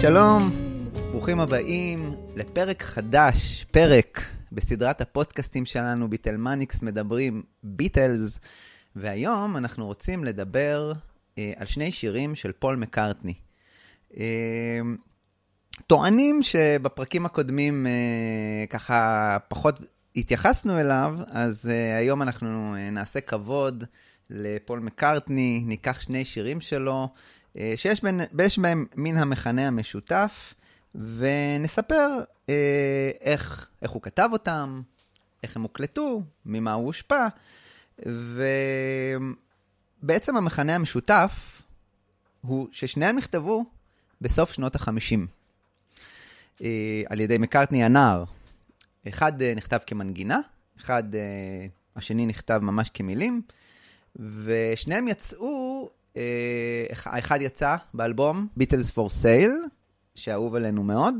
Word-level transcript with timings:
שלום, 0.00 0.50
ברוכים 1.10 1.40
הבאים 1.40 2.14
לפרק 2.36 2.82
חדש, 2.82 3.64
פרק 3.70 4.22
בסדרת 4.52 5.00
הפודקאסטים 5.00 5.66
שלנו, 5.66 6.10
ביטלמניקס 6.10 6.82
מדברים 6.82 7.42
ביטלס, 7.62 8.40
והיום 8.96 9.56
אנחנו 9.56 9.86
רוצים 9.86 10.24
לדבר 10.24 10.92
אה, 11.38 11.52
על 11.56 11.66
שני 11.66 11.92
שירים 11.92 12.34
של 12.34 12.52
פול 12.52 12.76
מקארטני. 12.76 13.34
אה, 14.16 14.80
טוענים 15.86 16.42
שבפרקים 16.42 17.26
הקודמים 17.26 17.86
אה, 17.86 18.66
ככה 18.70 19.36
פחות 19.48 19.80
התייחסנו 20.16 20.80
אליו, 20.80 21.14
אז 21.26 21.70
אה, 21.70 21.96
היום 21.96 22.22
אנחנו 22.22 22.74
אה, 22.74 22.90
נעשה 22.90 23.20
כבוד 23.20 23.84
לפול 24.30 24.78
מקארטני, 24.78 25.62
ניקח 25.66 26.00
שני 26.00 26.24
שירים 26.24 26.60
שלו, 26.60 27.08
שיש 27.76 28.02
בין, 28.02 28.20
בהם 28.58 28.86
מן 28.96 29.16
המכנה 29.16 29.66
המשותף, 29.66 30.54
ונספר 30.94 32.18
אה, 32.48 33.10
איך, 33.20 33.70
איך 33.82 33.90
הוא 33.90 34.02
כתב 34.02 34.28
אותם, 34.32 34.82
איך 35.42 35.56
הם 35.56 35.62
הוקלטו, 35.62 36.22
ממה 36.46 36.72
הוא 36.72 36.86
הושפע, 36.86 37.26
ובעצם 40.02 40.36
המכנה 40.36 40.74
המשותף 40.74 41.62
הוא 42.40 42.68
ששניהם 42.72 43.16
נכתבו 43.16 43.64
בסוף 44.20 44.52
שנות 44.52 44.74
החמישים, 44.74 45.26
אה, 46.62 47.02
על 47.08 47.20
ידי 47.20 47.38
מקארטני 47.38 47.84
הנער. 47.84 48.24
אחד 49.08 49.42
אה, 49.42 49.52
נכתב 49.56 49.78
כמנגינה, 49.86 50.40
אחד, 50.80 51.14
אה, 51.14 51.66
השני 51.96 52.26
נכתב 52.26 52.60
ממש 52.62 52.90
כמילים, 52.94 53.42
ושניהם 54.16 55.08
יצאו, 55.08 55.82
אה, 55.84 55.99
האחד 57.06 57.38
יצא 57.42 57.76
באלבום 57.94 58.48
Beatles 58.60 58.90
for 58.94 59.22
Sale, 59.22 59.68
שאהוב 60.14 60.54
עלינו 60.54 60.82
מאוד, 60.82 61.14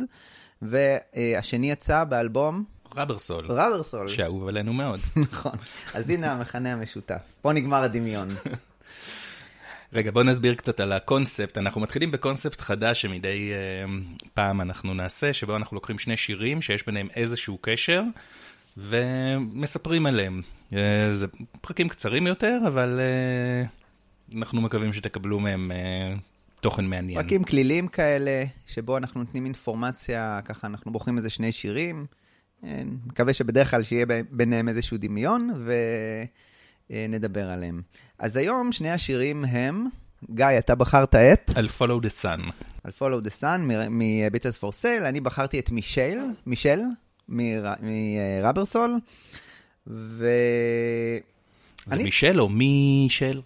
והשני 0.62 1.70
יצא 1.70 2.05
באלבום 2.05 2.64
רבר 2.96 3.18
סול, 3.18 3.44
רבר 3.44 3.83
סול. 3.83 4.08
שאהוב 4.08 4.48
עלינו 4.48 4.72
מאוד. 4.72 5.00
נכון. 5.30 5.52
אז 5.94 6.11
הנה 6.11 6.33
המכנה 6.33 6.72
המשותף. 6.72 7.20
פה 7.42 7.52
נגמר 7.52 7.83
הדמיון. 7.83 8.28
רגע, 9.92 10.11
בוא 10.11 10.22
נסביר 10.22 10.55
קצת 10.55 10.80
על 10.80 10.92
הקונספט. 10.92 11.58
אנחנו 11.58 11.80
מתחילים 11.80 12.11
בקונספט 12.11 12.61
חדש 12.61 13.02
שמדי 13.02 13.52
uh, 13.52 14.27
פעם 14.34 14.61
אנחנו 14.61 14.94
נעשה, 14.94 15.33
שבו 15.33 15.56
אנחנו 15.56 15.74
לוקחים 15.74 15.98
שני 15.98 16.16
שירים 16.16 16.62
שיש 16.62 16.86
ביניהם 16.86 17.08
איזשהו 17.14 17.58
קשר, 17.61 18.02
ומספרים 18.77 20.06
עליהם. 20.06 20.42
Uh, 20.70 20.74
זה 21.12 21.27
פרקים 21.61 21.88
קצרים 21.88 22.27
יותר, 22.27 22.58
אבל 22.66 23.00
uh, 23.00 23.80
אנחנו 24.36 24.61
מקווים 24.61 24.92
שתקבלו 24.92 25.41
מהם 25.41 25.70
uh, 25.74 26.20
תוכן 26.61 26.85
מעניין. 26.85 27.23
פרקים 27.23 27.45
כלילים 27.45 27.89
כאלה, 27.89 28.45
שבו 28.67 28.96
אנחנו 28.96 29.20
נותנים 29.20 29.45
אינפורמציה, 29.45 30.41
ככה 30.45 30.67
אנחנו 30.67 30.92
בוחרים 30.92 31.17
איזה 31.17 31.30
שני 31.30 31.52
שירים. 31.52 32.07
אה, 32.64 32.83
מקווה 33.07 33.35
שבדרך 33.35 33.70
כלל 33.70 33.83
שיהיה 33.83 34.07
ביניהם 34.30 34.68
איזשהו 34.68 34.96
דמיון, 34.96 35.64
ונדבר 36.91 37.51
עליהם. 37.51 37.83
אז 38.18 38.36
היום 38.36 38.73
שני 38.73 38.91
השירים 38.91 39.45
הם, 39.45 39.86
גיא, 40.30 40.47
אתה 40.58 40.74
בחרת 40.74 41.14
את? 41.14 41.51
על 41.57 41.67
Follow 41.79 42.05
the 42.05 42.23
Sun. 42.23 42.52
על 42.85 42.92
Follow 42.98 43.24
the 43.27 43.41
Sun 43.42 43.58
מ-Beatles 43.91 44.58
for 44.61 44.73
Sale, 44.83 45.05
אני 45.05 45.20
בחרתי 45.20 45.58
את 45.58 45.70
מישל, 45.70 46.18
מישל, 46.47 46.80
מרברסול, 47.29 48.98
ו... 49.86 50.27
זה 51.86 51.95
אני- 51.95 52.02
מישל 52.02 52.41
או 52.41 52.48
מישל? 52.48 53.41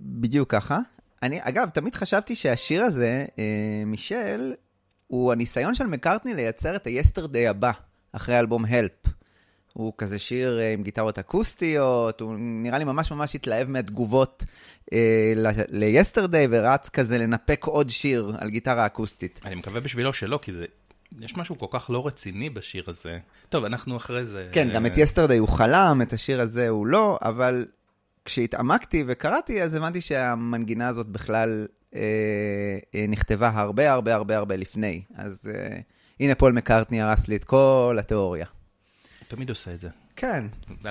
בדיוק 0.00 0.50
ככה. 0.50 0.78
אני, 1.22 1.38
אגב, 1.42 1.68
תמיד 1.68 1.94
חשבתי 1.94 2.34
שהשיר 2.34 2.82
הזה, 2.82 3.24
אה, 3.38 3.82
מישל, 3.86 4.54
הוא 5.06 5.32
הניסיון 5.32 5.74
של 5.74 5.86
מקארטני 5.86 6.34
לייצר 6.34 6.76
את 6.76 6.86
ה-Yesterday 6.86 7.50
הבא, 7.50 7.72
אחרי 8.12 8.38
אלבום 8.38 8.64
Help. 8.64 9.10
הוא 9.72 9.92
כזה 9.98 10.18
שיר 10.18 10.60
אה, 10.60 10.72
עם 10.72 10.82
גיטרות 10.82 11.18
אקוסטיות, 11.18 12.20
הוא 12.20 12.34
נראה 12.38 12.78
לי 12.78 12.84
ממש 12.84 13.12
ממש 13.12 13.34
התלהב 13.34 13.70
מהתגובות 13.70 14.44
אה, 14.92 15.32
ל-Yesterday, 15.68 16.48
ורץ 16.50 16.88
כזה 16.88 17.18
לנפק 17.18 17.64
עוד 17.64 17.90
שיר 17.90 18.32
על 18.38 18.50
גיטרה 18.50 18.86
אקוסטית. 18.86 19.40
אני 19.44 19.54
מקווה 19.54 19.80
בשבילו 19.80 20.12
שלא, 20.12 20.38
כי 20.42 20.52
זה... 20.52 20.64
יש 21.20 21.36
משהו 21.36 21.58
כל 21.58 21.66
כך 21.70 21.90
לא 21.90 22.06
רציני 22.06 22.50
בשיר 22.50 22.84
הזה. 22.86 23.18
טוב, 23.48 23.64
אנחנו 23.64 23.96
אחרי 23.96 24.24
זה... 24.24 24.48
כן, 24.52 24.68
גם 24.74 24.86
את 24.86 24.92
Yesterday 24.94 25.38
הוא 25.38 25.48
חלם, 25.48 26.02
את 26.02 26.12
השיר 26.12 26.40
הזה 26.40 26.68
הוא 26.68 26.86
לא, 26.86 27.18
אבל 27.22 27.66
כשהתעמקתי 28.24 29.04
וקראתי, 29.06 29.62
אז 29.62 29.74
הבנתי 29.74 30.00
שהמנגינה 30.00 30.88
הזאת 30.88 31.06
בכלל 31.06 31.66
אה, 31.94 32.00
אה, 32.94 33.04
נכתבה 33.08 33.48
הרבה 33.54 33.92
הרבה 33.92 34.14
הרבה 34.14 34.36
הרבה 34.36 34.56
לפני. 34.56 35.02
אז 35.14 35.50
אה, 35.54 35.78
הנה 36.20 36.34
פול 36.34 36.52
מקארטני 36.52 37.00
הרס 37.00 37.28
לי 37.28 37.36
את 37.36 37.44
כל 37.44 37.96
התיאוריה. 38.00 38.46
הוא 39.18 39.26
תמיד 39.28 39.50
עושה 39.50 39.74
את 39.74 39.80
זה. 39.80 39.88
כן. 40.16 40.44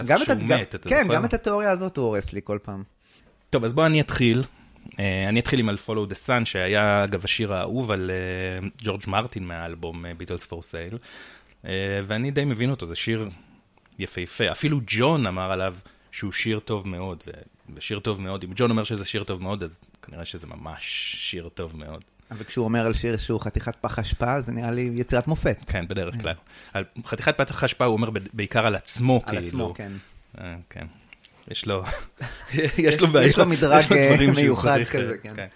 גם 0.08 0.22
את, 0.22 0.30
מת, 0.30 0.75
אתה 0.75 0.90
כן, 0.90 1.03
זוכר? 1.03 1.16
גם 1.16 1.25
את 1.25 1.34
התיאוריה 1.34 1.72
הזאת 1.72 1.97
הוא 1.97 2.06
הורס 2.06 2.34
לי 2.34 2.41
כל 2.44 2.59
פעם. 2.62 2.84
טוב, 3.50 3.66
אז 3.66 3.74
בוא 3.74 3.86
אני 3.86 4.02
אתחיל. 4.02 4.44
אה, 5.00 5.25
אני 5.28 5.40
אתחיל 5.40 5.59
עם 5.59 5.70
על 5.70 5.78
Follow 5.88 6.12
the 6.12 6.28
Sun, 6.28 6.46
שהיה 6.46 7.03
אגב 7.03 7.24
השיר 7.24 7.53
האהוב 7.53 7.91
על 7.91 8.12
אה, 8.12 8.68
ג'ורג' 8.84 9.02
מרטין 9.08 9.47
מהאלבום 9.47 10.06
for 10.50 10.56
Sale, 10.56 10.97
אה, 11.66 11.72
ואני 12.08 12.31
די 12.31 12.46
מבין 12.46 12.70
אותו, 12.70 12.86
זה 12.86 12.96
שיר 12.96 13.30
יפהפה. 14.00 14.52
אפילו 14.52 14.80
ג'ון 14.88 15.28
אמר 15.28 15.52
עליו 15.52 15.75
שהוא 16.12 16.32
שיר 16.32 16.60
טוב 16.60 16.88
מאוד, 16.88 17.24
ושיר 17.76 18.00
טוב 18.00 18.22
מאוד. 18.22 18.44
אם 18.44 18.50
ג'ון 18.56 18.72
אומר 18.72 18.84
שזה 18.84 19.06
שיר 19.06 19.24
טוב 19.24 19.44
מאוד, 19.44 19.64
אז 19.64 19.80
כנראה 20.02 20.26
שזה 20.26 20.48
ממש 20.48 21.16
שיר 21.20 21.50
טוב 21.50 21.78
מאוד. 21.78 22.04
אבל 22.32 22.44
כשהוא 22.44 22.66
אומר 22.66 22.86
על 22.86 22.94
שיר 22.94 23.18
שהוא 23.18 23.42
חתיכת 23.42 23.76
פח 23.76 24.00
אשפה, 24.00 24.42
זה 24.42 24.52
נראה 24.52 24.72
לי 24.72 24.92
יצירת 24.94 25.28
מופת. 25.28 25.58
כן, 25.68 25.88
בדרך 25.88 26.22
כלל. 26.22 26.36
על 26.74 26.84
חתיכת 27.06 27.38
פתח 27.38 27.64
השפעה 27.64 27.88
הוא 27.88 27.98
אומר 27.98 28.10
בעיקר 28.34 28.66
על 28.66 28.76
עצמו, 28.76 29.22
על 29.26 29.36
כאילו. 29.36 29.48
עצמו, 29.48 29.74
כן. 29.76 29.92
אה, 30.38 30.56
כן. 30.70 30.86
יש 31.48 31.66
לו, 31.66 31.84
יש 32.78 33.02
לו 33.02 33.08
בעיות. 33.08 33.30
יש 33.30 33.38
לו 33.38 33.46
מדרג, 33.46 33.94
אה, 33.94 34.18
מיוחד 34.36 34.80
כזה, 34.92 35.16
אה, 35.26 35.34
כן. 35.36 35.48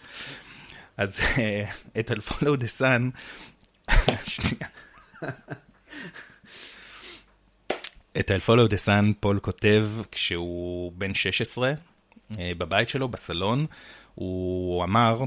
אז 0.97 1.19
אה, 1.37 1.63
את 1.99 2.11
על 2.11 2.17
follow 2.17 2.59
the 2.59 2.81
sun, 2.81 3.01
שנייה. 4.25 4.67
את 8.19 8.31
על 8.31 8.39
follow 8.39 8.69
the 8.69 8.87
sun 8.87 9.13
פול 9.19 9.39
כותב 9.39 9.87
כשהוא 10.11 10.91
בן 10.95 11.13
16, 11.13 11.73
אה, 12.39 12.51
בבית 12.57 12.89
שלו, 12.89 13.07
בסלון. 13.07 13.65
הוא 14.15 14.83
אמר, 14.83 15.23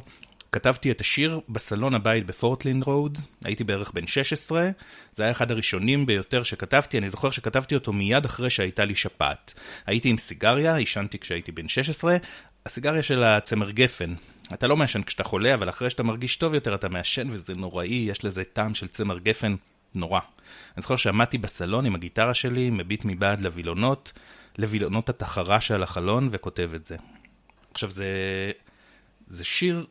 כתבתי 0.53 0.91
את 0.91 1.01
השיר 1.01 1.41
בסלון 1.49 1.95
הבית 1.95 2.27
בפורטלין 2.27 2.83
רוד, 2.83 3.19
הייתי 3.45 3.65
בערך 3.65 3.91
בן 3.95 4.07
16, 4.07 4.71
זה 5.17 5.23
היה 5.23 5.33
אחד 5.33 5.51
הראשונים 5.51 6.07
ביותר 6.07 6.43
שכתבתי, 6.43 6.99
אני 6.99 7.11
זוכר 7.11 7.31
שכתבתי 7.31 7.75
אותו 7.75 7.93
מיד 7.93 8.25
אחרי 8.25 8.51
שהייתה 8.51 8.85
לי 8.85 8.95
שפעת. 8.95 9.55
הייתי 9.87 10.09
עם 10.09 10.19
סיגריה, 10.19 10.77
עישנתי 10.77 11.19
כשהייתי 11.19 11.53
בן 11.53 11.69
16, 11.69 12.17
הסיגריה 12.67 13.03
של 13.03 13.23
הצמר 13.23 13.71
גפן. 13.71 14.15
אתה 14.55 14.67
לא 14.67 14.77
מעשן 14.77 15.03
כשאתה 15.03 15.25
חולה, 15.25 15.55
אבל 15.55 15.69
אחרי 15.69 15.91
שאתה 15.91 16.03
מרגיש 16.03 16.37
טוב 16.37 16.55
יותר 16.55 16.75
אתה 16.75 16.89
מעשן 16.89 17.29
וזה 17.31 17.55
נוראי, 17.55 18.07
יש 18.11 18.25
לזה 18.25 18.45
טעם 18.45 18.75
של 18.75 18.89
צמר 18.89 19.19
גפן 19.19 19.55
נורא. 19.95 20.21
אני 20.77 20.83
זוכר 20.83 20.97
שעמדתי 20.97 21.39
בסלון 21.39 21.87
עם 21.87 21.95
הגיטרה 21.95 22.35
שלי, 22.35 22.71
מביט 22.71 23.05
מבעד 23.05 23.41
לווילונות, 23.41 24.13
לווילונות 24.59 25.09
התחרה 25.09 25.61
שעל 25.61 25.83
החלון 25.83 26.29
וכותב 26.31 26.71
את 26.75 26.87
זה. 26.87 26.97
עכשיו 27.75 27.91
זה, 27.91 28.07
זה 29.27 29.45
שיר 29.45 29.87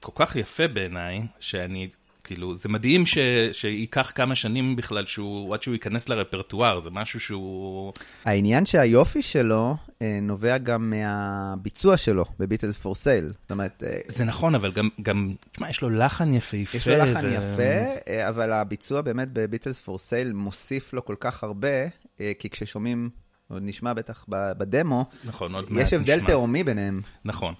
כל 0.00 0.12
כך 0.14 0.36
יפה 0.36 0.68
בעיניי, 0.68 1.22
שאני, 1.40 1.88
כאילו, 2.30 2.54
זה 2.54 2.68
מדהים 2.68 3.06
ש, 3.06 3.18
שייקח 3.52 4.12
כמה 4.14 4.34
שנים 4.34 4.76
בכלל 4.76 5.06
שהוא, 5.06 5.54
עד 5.54 5.62
שהוא 5.62 5.74
ייכנס 5.74 6.08
לרפרטואר, 6.08 6.78
זה 6.78 6.90
משהו 6.90 7.20
שהוא... 7.20 7.92
העניין 8.24 8.66
שהיופי 8.66 9.22
שלו 9.22 9.76
אה, 10.02 10.18
נובע 10.22 10.58
גם 10.58 10.90
מהביצוע 10.90 11.96
שלו 11.96 12.24
בביטלס 12.38 12.78
פור 12.78 12.94
סייל. 12.94 13.32
זאת 13.40 13.50
אומרת, 13.50 13.82
אה, 13.86 13.98
זה 14.08 14.24
נכון, 14.24 14.54
אבל 14.54 14.72
גם, 14.72 14.88
גם, 15.02 15.34
תשמע, 15.52 15.70
יש 15.70 15.82
לו 15.82 15.90
לחן 15.90 16.34
יפהפה. 16.34 16.76
יש 16.78 16.88
לו 16.88 16.96
לחן 16.96 17.26
ו- 17.26 17.28
יפה, 17.28 18.00
אה, 18.08 18.28
אבל 18.28 18.52
הביצוע 18.52 19.00
באמת 19.00 19.28
בביטלס 19.32 19.80
פור 19.80 19.98
סייל 19.98 20.32
מוסיף 20.32 20.92
לו 20.92 21.04
כל 21.04 21.16
כך 21.20 21.44
הרבה, 21.44 21.84
אה, 22.20 22.32
כי 22.38 22.50
כששומעים, 22.50 23.10
עוד 23.48 23.62
נשמע 23.64 23.92
בטח 23.92 24.26
בדמו, 24.28 25.04
נכון, 25.24 25.54
עוד 25.54 25.68
יש 25.76 25.92
הבדל 25.92 26.16
נשמע. 26.16 26.26
תהומי 26.26 26.64
ביניהם. 26.64 27.00
נכון. 27.24 27.54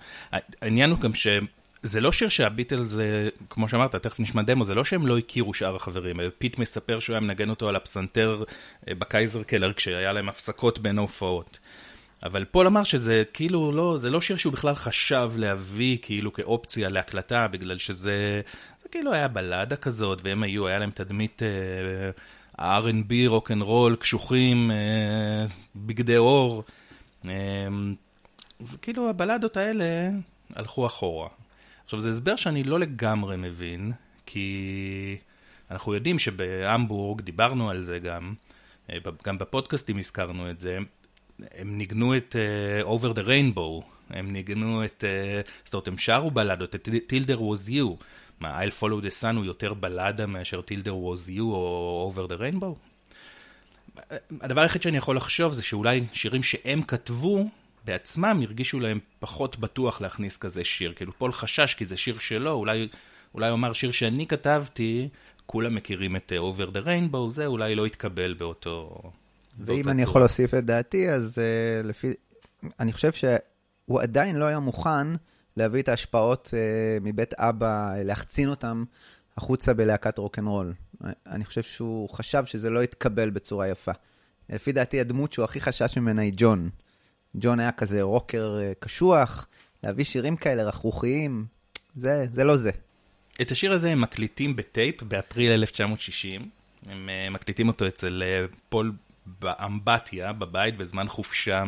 העניין 0.62 0.90
הוא 0.90 0.98
גם 0.98 1.14
ש... 1.14 1.26
זה 1.82 2.00
לא 2.00 2.12
שיר 2.12 2.28
שהביטלס, 2.28 2.98
אה, 2.98 3.28
כמו 3.50 3.68
שאמרת, 3.68 3.94
תכף 3.96 4.20
נשמע 4.20 4.42
דמו, 4.42 4.64
זה 4.64 4.74
לא 4.74 4.84
שהם 4.84 5.06
לא 5.06 5.18
הכירו 5.18 5.54
שאר 5.54 5.76
החברים. 5.76 6.20
אה, 6.20 6.26
פיט 6.38 6.58
מספר 6.58 7.00
שהוא 7.00 7.14
היה 7.14 7.20
מנגן 7.20 7.50
אותו 7.50 7.68
על 7.68 7.76
הפסנתר 7.76 8.44
אה, 8.88 8.94
ב 8.94 9.42
Kaiserkeller, 9.42 9.72
כשהיה 9.72 10.12
להם 10.12 10.28
הפסקות 10.28 10.78
בין 10.78 10.98
ההופעות. 10.98 11.58
אבל 12.22 12.44
פול 12.44 12.66
אמר 12.66 12.84
שזה 12.84 13.22
כאילו 13.32 13.72
לא, 13.72 13.96
זה 13.96 14.10
לא 14.10 14.20
שיר 14.20 14.36
שהוא 14.36 14.52
בכלל 14.52 14.74
חשב 14.74 15.30
להביא 15.36 15.98
כאילו 16.02 16.32
כאופציה 16.32 16.88
להקלטה, 16.88 17.48
בגלל 17.48 17.78
שזה 17.78 18.40
זה 18.82 18.88
כאילו 18.88 19.12
היה 19.12 19.28
בלדה 19.28 19.76
כזאת, 19.76 20.20
והם 20.22 20.42
היו, 20.42 20.66
היה 20.66 20.78
להם 20.78 20.90
תדמית 20.90 21.42
אה, 21.42 22.10
ה-R&B, 22.58 23.12
רוקנרול, 23.26 23.96
קשוחים, 23.96 24.70
אה, 24.70 25.44
בגדי 25.76 26.16
אור. 26.16 26.64
אה, 27.24 27.32
וכאילו 28.60 29.10
הבלדות 29.10 29.56
האלה 29.56 29.84
הלכו 30.56 30.86
אחורה. 30.86 31.28
עכשיו, 31.90 32.00
זה 32.00 32.10
הסבר 32.10 32.36
שאני 32.36 32.64
לא 32.64 32.80
לגמרי 32.80 33.36
מבין, 33.36 33.92
כי 34.26 35.16
אנחנו 35.70 35.94
יודעים 35.94 36.18
שבהמבורג, 36.18 37.20
דיברנו 37.20 37.70
על 37.70 37.82
זה 37.82 37.98
גם, 37.98 38.34
אה, 38.90 38.98
גם 39.24 39.38
בפודקאסטים 39.38 39.98
הזכרנו 39.98 40.50
את 40.50 40.58
זה, 40.58 40.78
הם 41.54 41.78
ניגנו 41.78 42.16
את 42.16 42.36
uh, 42.84 42.86
Over 42.86 43.16
the 43.16 43.26
Rainbow, 43.26 43.84
הם 44.10 44.32
ניגנו 44.32 44.84
את, 44.84 45.04
uh, 45.04 45.48
זאת 45.64 45.74
אומרת, 45.74 45.88
הם 45.88 45.98
שרו 45.98 46.30
בלדות, 46.30 46.74
את 46.74 46.88
Tilder 46.88 47.38
was 47.38 47.70
you. 47.70 48.04
מה, 48.40 48.62
I'll 48.62 48.80
follow 48.80 49.04
the 49.04 49.22
sun 49.22 49.36
הוא 49.36 49.44
יותר 49.44 49.74
בלדה 49.74 50.26
מאשר 50.26 50.60
Tilder 50.60 50.88
was 50.88 51.30
you 51.30 51.42
או 51.42 52.12
Over 52.14 52.30
the 52.30 52.36
Rainbow? 52.40 52.74
הדבר 54.40 54.60
היחיד 54.60 54.82
שאני 54.82 54.96
יכול 54.96 55.16
לחשוב 55.16 55.52
זה 55.52 55.62
שאולי 55.62 56.04
שירים 56.12 56.42
שהם 56.42 56.82
כתבו 56.82 57.48
בעצמם 57.84 58.40
הרגישו 58.42 58.80
להם 58.80 58.98
פחות 59.18 59.58
בטוח 59.58 60.00
להכניס 60.00 60.36
כזה 60.36 60.64
שיר. 60.64 60.92
כאילו 60.96 61.12
פול 61.18 61.32
חשש 61.32 61.74
כי 61.74 61.84
זה 61.84 61.96
שיר 61.96 62.18
שלו, 62.18 62.52
אולי, 62.52 62.88
אולי 63.34 63.48
הוא 63.48 63.54
אמר 63.54 63.72
שיר 63.72 63.92
שאני 63.92 64.26
כתבתי, 64.26 65.08
כולם 65.46 65.74
מכירים 65.74 66.16
את 66.16 66.32
Over 66.32 66.74
the 66.76 66.86
Rainbow, 66.86 67.30
זה 67.30 67.46
אולי 67.46 67.74
לא 67.74 67.86
יתקבל 67.86 68.34
באותו... 68.34 69.02
ואם 69.58 69.88
אני 69.88 70.02
יכול 70.02 70.20
להוסיף 70.20 70.54
את 70.54 70.64
דעתי, 70.64 71.10
אז 71.10 71.38
uh, 71.38 71.86
לפי... 71.86 72.12
אני 72.80 72.92
חושב 72.92 73.12
שהוא 73.12 74.00
עדיין 74.00 74.36
לא 74.36 74.44
היה 74.44 74.58
מוכן 74.58 75.06
להביא 75.56 75.82
את 75.82 75.88
ההשפעות 75.88 76.48
uh, 76.48 77.04
מבית 77.04 77.34
אבא, 77.34 77.92
להחצין 78.04 78.48
אותם 78.48 78.84
החוצה 79.36 79.74
בלהקת 79.74 80.18
רוקנרול. 80.18 80.74
אני 81.26 81.44
חושב 81.44 81.62
שהוא 81.62 82.08
חשב 82.08 82.44
שזה 82.44 82.70
לא 82.70 82.84
יתקבל 82.84 83.30
בצורה 83.30 83.68
יפה. 83.68 83.92
לפי 84.48 84.72
דעתי, 84.72 85.00
הדמות 85.00 85.32
שהוא 85.32 85.44
הכי 85.44 85.60
חשש 85.60 85.98
ממנה 85.98 86.22
היא 86.22 86.32
ג'ון. 86.36 86.70
ג'ון 87.34 87.60
היה 87.60 87.72
כזה 87.72 88.02
רוקר 88.02 88.58
אה, 88.58 88.74
קשוח, 88.80 89.46
להביא 89.82 90.04
שירים 90.04 90.36
כאלה 90.36 90.62
רכרוכיים, 90.62 91.44
זה, 91.96 92.26
זה 92.32 92.44
לא 92.44 92.56
זה. 92.56 92.70
את 93.40 93.50
השיר 93.50 93.72
הזה 93.72 93.90
הם 93.90 94.00
מקליטים 94.00 94.56
בטייפ 94.56 95.02
באפריל 95.02 95.50
1960. 95.50 96.48
הם 96.86 97.08
אה, 97.12 97.30
מקליטים 97.30 97.68
אותו 97.68 97.86
אצל 97.86 98.22
אה, 98.22 98.56
פול 98.68 98.92
באמבטיה, 99.40 100.32
בבית, 100.32 100.76
בזמן 100.76 101.08
חופשה 101.08 101.64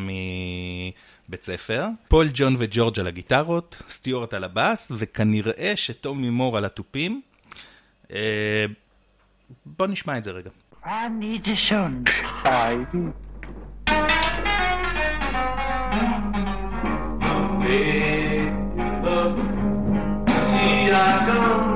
מבית 1.28 1.42
ספר. 1.42 1.86
פול, 2.08 2.28
ג'ון 2.34 2.56
וג'ורג' 2.58 3.00
על 3.00 3.06
הגיטרות, 3.06 3.82
סטיוארט 3.88 4.34
על 4.34 4.44
הבאס, 4.44 4.92
וכנראה 4.96 5.72
שטומי 5.76 6.30
מור 6.30 6.56
על 6.56 6.64
התופים. 6.64 7.22
אה, 8.12 8.64
בוא 9.66 9.86
נשמע 9.86 10.18
את 10.18 10.24
זה 10.24 10.30
רגע. 10.30 10.50
I 10.84 11.08
need 11.20 11.46
a 11.46 11.70
son. 11.70 12.10
make 17.62 18.52
you. 18.76 19.36
See, 20.26 20.90
I 20.92 21.24
come. 21.26 21.71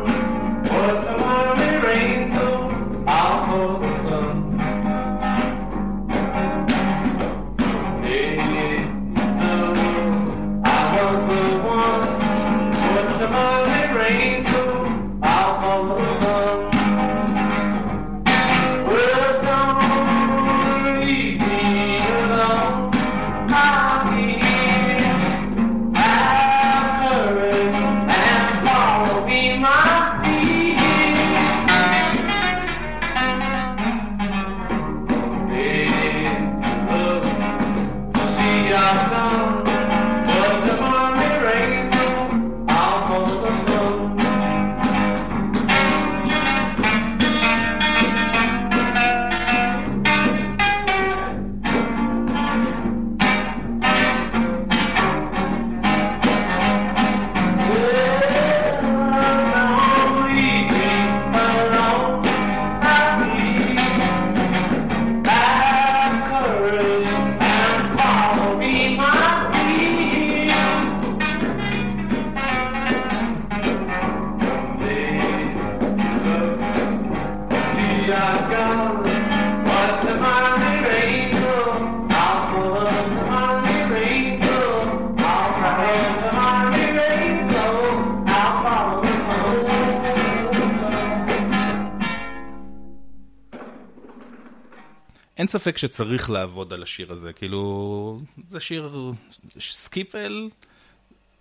אין 95.47 95.51
ספק 95.51 95.79
שצריך 95.79 96.31
לעבוד 96.31 96.73
על 96.73 96.83
השיר 96.83 97.13
הזה, 97.13 97.33
כאילו, 97.33 98.21
זה 98.49 98.61
שיר 98.61 99.15
skiffle. 99.59 100.49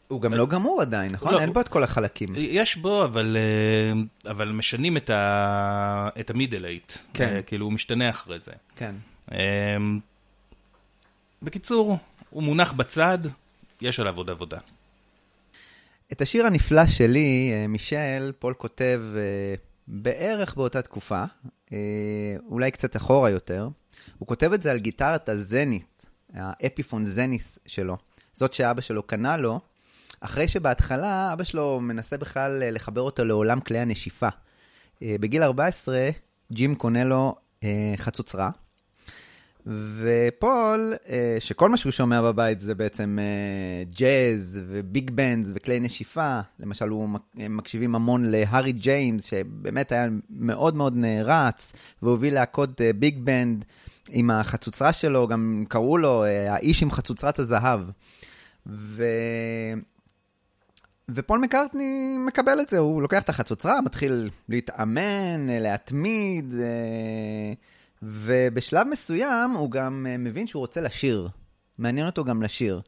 הוא 0.07 0.21
גם 0.21 0.33
לא 0.33 0.45
גמור 0.45 0.81
עדיין, 0.81 1.11
נכון? 1.11 1.33
לא, 1.33 1.39
אין 1.39 1.53
בו 1.53 1.61
את 1.61 1.67
כל 1.67 1.83
החלקים. 1.83 2.29
יש 2.35 2.75
בו, 2.75 3.05
אבל, 3.05 3.37
אה, 3.37 4.31
אבל 4.31 4.49
משנים 4.51 4.97
את, 4.97 5.09
ה, 5.09 6.09
את 6.19 6.29
ה 6.29 6.34
middle 6.34 6.65
eight. 6.65 6.93
כן. 7.13 7.35
אה, 7.35 7.41
כאילו, 7.41 7.65
הוא 7.65 7.73
משתנה 7.73 8.09
אחרי 8.09 8.39
זה. 8.39 8.51
כן. 8.75 8.95
אה, 9.31 9.37
בקיצור, 11.41 11.97
הוא 12.29 12.43
מונח 12.43 12.73
בצד, 12.73 13.19
יש 13.81 13.99
עליו 13.99 14.17
עוד 14.17 14.29
עבודה. 14.29 14.57
את 16.11 16.21
השיר 16.21 16.45
הנפלא 16.45 16.87
שלי, 16.87 17.51
מישל, 17.69 18.31
פול 18.39 18.53
כותב 18.53 19.01
בערך 19.87 20.55
באותה 20.55 20.81
תקופה, 20.81 21.23
אולי 22.49 22.71
קצת 22.71 22.95
אחורה 22.95 23.29
יותר. 23.29 23.69
הוא 24.17 24.27
כותב 24.27 24.53
את 24.53 24.61
זה 24.61 24.71
על 24.71 24.79
גיטרת 24.79 25.29
הזנית, 25.29 26.05
האפיפון 26.33 27.05
זנית 27.05 27.57
שלו. 27.65 27.97
זאת 28.33 28.53
שאבא 28.53 28.81
שלו 28.81 29.03
קנה 29.03 29.37
לו, 29.37 29.59
אחרי 30.19 30.47
שבהתחלה 30.47 31.33
אבא 31.33 31.43
שלו 31.43 31.79
מנסה 31.79 32.17
בכלל 32.17 32.63
אה, 32.63 32.71
לחבר 32.71 33.01
אותו 33.01 33.25
לעולם 33.25 33.59
כלי 33.59 33.79
הנשיפה. 33.79 34.29
אה, 35.01 35.15
בגיל 35.19 35.43
14, 35.43 36.09
ג'ים 36.51 36.75
קונה 36.75 37.03
לו 37.03 37.35
אה, 37.63 37.93
חצוצרה, 37.97 38.49
ופול, 39.67 40.93
שכל 41.39 41.69
מה 41.69 41.77
שהוא 41.77 41.91
שומע 41.91 42.21
בבית 42.21 42.59
זה 42.59 42.75
בעצם 42.75 43.17
ג'אז 43.89 44.61
וביג 44.67 45.11
בנדס 45.11 45.49
וכלי 45.55 45.79
נשיפה, 45.79 46.39
למשל 46.59 46.87
הוא 46.87 47.09
מקשיבים 47.35 47.95
המון 47.95 48.25
להארי 48.25 48.71
ג'יימס, 48.71 49.25
שבאמת 49.25 49.91
היה 49.91 50.07
מאוד 50.29 50.75
מאוד 50.75 50.95
נערץ, 50.95 51.73
והוביל 52.01 52.33
להקות 52.33 52.81
ביג 52.99 53.19
בנד. 53.23 53.65
עם 54.09 54.31
החצוצרה 54.31 54.93
שלו, 54.93 55.27
גם 55.27 55.65
קראו 55.69 55.97
לו 55.97 56.23
אה, 56.23 56.53
האיש 56.53 56.83
עם 56.83 56.91
חצוצרת 56.91 57.39
הזהב. 57.39 57.81
ו... 58.67 59.03
ופול 61.09 61.39
מקארטני 61.39 62.17
מקבל 62.27 62.61
את 62.61 62.69
זה, 62.69 62.77
הוא 62.77 63.01
לוקח 63.01 63.23
את 63.23 63.29
החצוצרה, 63.29 63.81
מתחיל 63.81 64.29
להתאמן, 64.49 65.49
אה, 65.49 65.59
להתמיד, 65.59 66.53
אה, 66.59 67.53
ובשלב 68.03 68.87
מסוים 68.87 69.51
הוא 69.51 69.71
גם 69.71 70.07
מבין 70.19 70.47
שהוא 70.47 70.59
רוצה 70.59 70.81
לשיר. 70.81 71.29
מעניין 71.77 72.05
אותו 72.05 72.23
גם 72.23 72.43
לשיר. 72.43 72.81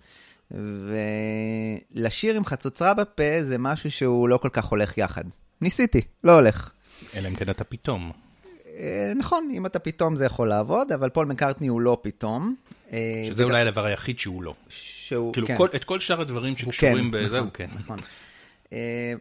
ולשיר 1.93 2.35
עם 2.35 2.45
חצוצרה 2.45 2.93
בפה 2.93 3.43
זה 3.43 3.57
משהו 3.57 3.91
שהוא 3.91 4.29
לא 4.29 4.37
כל 4.37 4.49
כך 4.49 4.65
הולך 4.65 4.97
יחד. 4.97 5.23
ניסיתי, 5.61 6.01
לא 6.23 6.31
הולך. 6.31 6.71
אלא 7.15 7.27
אם 7.27 7.35
כן 7.35 7.49
אתה 7.49 7.63
פתאום. 7.63 8.26
אה, 8.77 9.13
נכון, 9.15 9.49
אם 9.53 9.65
אתה 9.65 9.79
פתאום 9.79 10.15
זה 10.15 10.25
יכול 10.25 10.49
לעבוד, 10.49 10.91
אבל 10.91 11.09
פול 11.09 11.25
מקארטני 11.25 11.67
הוא 11.67 11.81
לא 11.81 11.97
פתאום. 12.01 12.55
אה, 12.91 13.23
שזה 13.25 13.43
אולי 13.43 13.61
הדבר 13.61 13.85
היחיד 13.85 14.19
שהוא 14.19 14.43
לא. 14.43 14.53
שהוא, 14.69 15.33
כאילו, 15.33 15.47
כן. 15.47 15.57
כל, 15.57 15.67
את 15.75 15.83
כל 15.83 15.99
שאר 15.99 16.21
הדברים 16.21 16.57
שקשורים 16.57 17.11
כן, 17.11 17.11
בזה, 17.11 17.25
נכון, 17.25 17.39
הוא 17.39 17.53
כן. 17.53 17.67
נכון. 17.79 17.99
אה, 18.73 19.13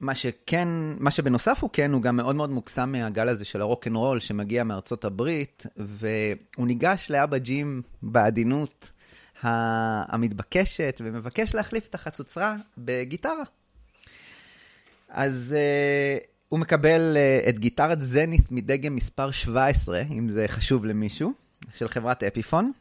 מה 0.00 0.14
שכן, 0.14 0.68
מה 0.98 1.10
שבנוסף 1.10 1.58
הוא 1.62 1.70
כן, 1.72 1.92
הוא 1.92 2.02
גם 2.02 2.16
מאוד 2.16 2.36
מאוד 2.36 2.50
מוקסם 2.50 2.92
מהגל 2.92 3.28
הזה 3.28 3.44
של 3.44 3.60
הרוקנרול 3.60 4.20
שמגיע 4.20 4.64
מארצות 4.64 5.04
הברית, 5.04 5.66
והוא 5.76 6.66
ניגש 6.66 7.06
לאבא 7.10 7.38
ג'ים 7.38 7.82
בעדינות 8.02 8.90
המתבקשת, 9.42 11.00
ומבקש 11.04 11.54
להחליף 11.54 11.88
את 11.88 11.94
החצוצרה 11.94 12.56
בגיטרה. 12.78 13.44
אז 15.08 15.54
הוא 16.52 16.60
מקבל 16.60 17.16
uh, 17.16 17.48
את 17.48 17.58
גיטרת 17.58 18.00
זנית 18.00 18.52
מדגם 18.52 18.96
מספר 18.96 19.30
17, 19.30 20.02
אם 20.10 20.28
זה 20.28 20.44
חשוב 20.48 20.84
למישהו, 20.84 21.32
של 21.74 21.88
חברת 21.88 22.22
אפיפון. 22.22 22.72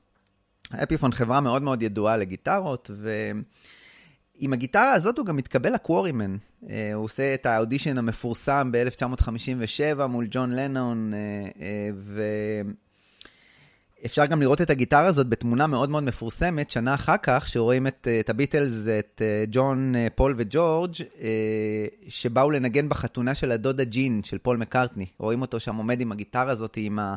אפיפון 0.84 1.12
חברה 1.12 1.42
מאוד 1.42 1.62
מאוד 1.62 1.84
ידועה 1.84 2.18
לגיטרות, 2.18 2.92
ועם 3.02 4.54
הגיטרה 4.54 4.92
הזאת 4.92 5.18
הוא 5.18 5.26
גם 5.26 5.36
מתקבל 5.36 5.74
לקוורימן. 5.74 6.36
Uh, 6.36 6.68
הוא 6.94 7.04
עושה 7.04 7.34
את 7.34 7.46
האודישן 7.46 7.98
המפורסם 7.98 8.72
ב-1957 8.72 10.06
מול 10.08 10.28
ג'ון 10.32 10.52
לנון, 10.52 11.14
uh, 11.14 11.58
ו... 11.96 12.24
אפשר 14.06 14.26
גם 14.26 14.42
לראות 14.42 14.62
את 14.62 14.70
הגיטרה 14.70 15.06
הזאת 15.06 15.28
בתמונה 15.28 15.68
מאוד 15.68 15.90
מאוד 15.90 16.04
מפורסמת, 16.04 16.72
שנה 16.72 16.94
אחר 16.94 17.18
כך, 17.24 17.48
שרואים 17.48 17.88
את, 17.88 18.08
את 18.20 18.30
הביטלס, 18.30 18.88
את 19.00 19.22
ג'ון, 19.52 19.94
פול 20.16 20.36
וג'ורג', 20.38 20.94
שבאו 22.08 22.52
לנגן 22.52 22.90
בחתונה 22.90 23.36
של 23.36 23.52
הדודה 23.52 23.84
ג'ין, 23.84 24.22
של 24.24 24.38
פול 24.38 24.58
מקארטני. 24.58 25.06
רואים 25.18 25.42
אותו 25.42 25.60
שם 25.60 25.76
עומד 25.76 26.02
עם 26.02 26.12
הגיטרה 26.12 26.52
הזאת, 26.52 26.78
עם, 26.78 27.00
ה, 27.00 27.16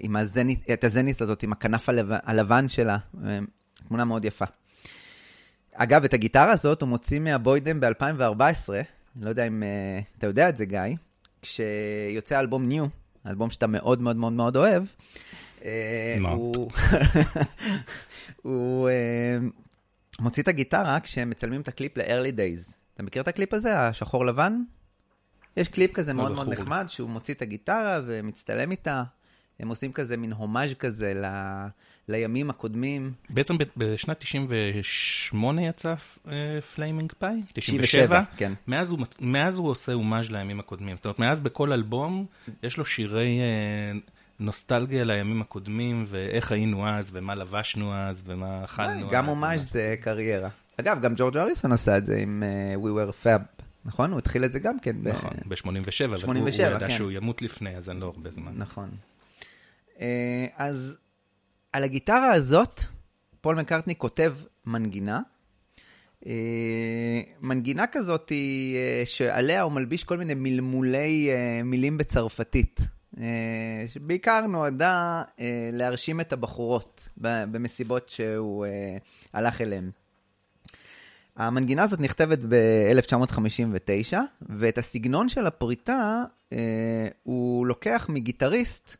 עם 0.00 0.16
הזנית, 0.16 0.70
את 0.72 0.84
הזנית 0.84 1.20
הזאת, 1.20 1.42
עם 1.42 1.52
הכנף 1.52 1.88
הלבן, 1.88 2.16
הלבן 2.24 2.68
שלה. 2.68 2.96
תמונה 3.88 4.04
מאוד 4.04 4.24
יפה. 4.24 4.44
אגב, 5.74 6.04
את 6.04 6.14
הגיטרה 6.14 6.52
הזאת 6.52 6.82
הוא 6.82 6.88
מוציא 6.88 7.20
מהבוידם 7.20 7.80
ב-2014, 7.80 8.70
אני 9.16 9.24
לא 9.24 9.28
יודע 9.28 9.46
אם 9.46 9.62
אתה 10.18 10.26
יודע 10.26 10.48
את 10.48 10.56
זה, 10.56 10.64
גיא, 10.64 10.80
כשיוצא 11.42 12.40
אלבום 12.40 12.68
New, 12.68 12.86
אלבום 13.26 13.50
שאתה 13.50 13.66
מאוד 13.66 14.02
מאוד 14.02 14.16
מאוד 14.16 14.32
מאוד 14.32 14.56
אוהב, 14.56 14.82
אה? 14.82 15.43
הוא 18.42 18.88
אה, 18.88 19.38
מוציא 20.20 20.42
את 20.42 20.48
הגיטרה 20.48 21.00
כשהם 21.00 21.30
מצלמים 21.30 21.60
את 21.60 21.68
הקליפ 21.68 21.98
ל-early 21.98 22.36
days. 22.36 22.74
אתה 22.94 23.02
מכיר 23.02 23.22
את 23.22 23.28
הקליפ 23.28 23.54
הזה, 23.54 23.80
השחור 23.80 24.26
לבן? 24.26 24.62
יש 25.56 25.68
קליפ 25.68 25.92
כזה 25.92 26.12
לא 26.12 26.18
מאוד 26.18 26.32
מאוד. 26.32 26.48
נחמד, 26.48 26.84
שהוא 26.88 27.10
מוציא 27.10 27.34
את 27.34 27.42
הגיטרה 27.42 28.00
ומצטלם 28.06 28.70
איתה. 28.70 29.02
הם 29.60 29.68
עושים 29.68 29.92
כזה 29.92 30.16
מין 30.16 30.32
הומאז' 30.32 30.74
כזה 30.78 31.14
ל... 31.14 31.24
לימים 32.08 32.50
הקודמים. 32.50 33.12
בעצם 33.30 33.56
בשנת 33.76 34.18
98 34.18 35.62
יצא 35.62 35.94
Flaming 36.74 37.12
Pie? 37.18 37.42
97, 37.52 38.22
כן. 38.36 38.52
מאז 38.66 38.90
הוא, 38.90 38.98
מאז 39.20 39.58
הוא 39.58 39.70
עושה 39.70 39.92
הומאז' 39.92 40.30
לימים 40.30 40.60
הקודמים. 40.60 40.96
זאת 40.96 41.04
אומרת, 41.04 41.18
מאז 41.18 41.40
בכל 41.40 41.72
אלבום 41.72 42.26
יש 42.62 42.76
לו 42.76 42.84
שירי 42.84 43.40
אה, 43.40 43.98
נוסטלגיה 44.40 45.04
לימים 45.04 45.40
הקודמים, 45.40 46.04
ואיך 46.08 46.52
היינו 46.52 46.88
אז, 46.88 47.10
ומה 47.12 47.34
לבשנו 47.34 47.94
אז, 47.94 48.22
ומה 48.26 48.64
אכלנו 48.64 49.06
אז. 49.06 49.12
גם 49.12 49.26
הומאז' 49.26 49.70
זה 49.72 49.94
קריירה. 50.00 50.48
אגב, 50.80 51.00
גם 51.02 51.12
ג'ורג' 51.16 51.36
אריסון 51.36 51.72
עשה 51.72 51.98
את 51.98 52.06
זה 52.06 52.16
עם 52.16 52.42
אה, 52.42 52.74
When 52.74 52.82
We 52.82 52.86
Was 52.86 53.24
Fab, 53.24 53.62
נכון? 53.84 54.10
הוא 54.10 54.18
התחיל 54.18 54.44
את 54.44 54.52
זה 54.52 54.58
גם 54.58 54.78
כן. 54.80 54.96
נכון, 55.02 55.30
ב-87, 55.48 55.64
אבל 56.04 56.12
הוא- 56.12 56.16
87, 56.18 56.68
הוא 56.68 56.76
ידע 56.76 56.86
כן. 56.88 56.94
שהוא 56.96 57.10
ימות 57.10 57.42
לפני, 57.42 57.76
אז 57.76 57.88
אין 57.88 57.96
לו 58.00 58.06
הרבה 58.06 58.30
זמן. 58.30 58.52
נכון. 58.56 58.90
אה, 60.00 60.46
אז 60.56 60.96
על 61.72 61.84
הגיטרה 61.84 62.32
הזאת, 62.32 62.80
פול 63.40 63.56
מקארטני 63.56 63.94
כותב 63.96 64.34
מנגינה. 64.66 65.20
אה, 66.26 66.32
מנגינה 67.40 67.84
כזאת 67.92 68.28
היא, 68.28 68.76
אה, 68.76 69.02
שעליה 69.04 69.62
הוא 69.62 69.72
מלביש 69.72 70.04
כל 70.04 70.18
מיני 70.18 70.34
מלמולי 70.36 71.28
אה, 71.30 71.62
מילים 71.62 71.98
בצרפתית. 71.98 72.80
אה, 73.20 73.84
שבעיקר 73.86 74.46
נועדה 74.46 75.22
אה, 75.40 75.70
להרשים 75.72 76.20
את 76.20 76.32
הבחורות 76.32 77.08
במסיבות 77.16 78.08
שהוא 78.08 78.66
אה, 78.66 78.96
הלך 79.32 79.60
אליהן. 79.60 79.90
המנגינה 81.36 81.82
הזאת 81.82 82.00
נכתבת 82.00 82.38
ב-1959, 82.48 84.16
ואת 84.42 84.78
הסגנון 84.78 85.28
של 85.28 85.46
הפריטה 85.46 86.24
אה, 86.52 87.08
הוא 87.22 87.66
לוקח 87.66 88.06
מגיטריסט 88.08 88.96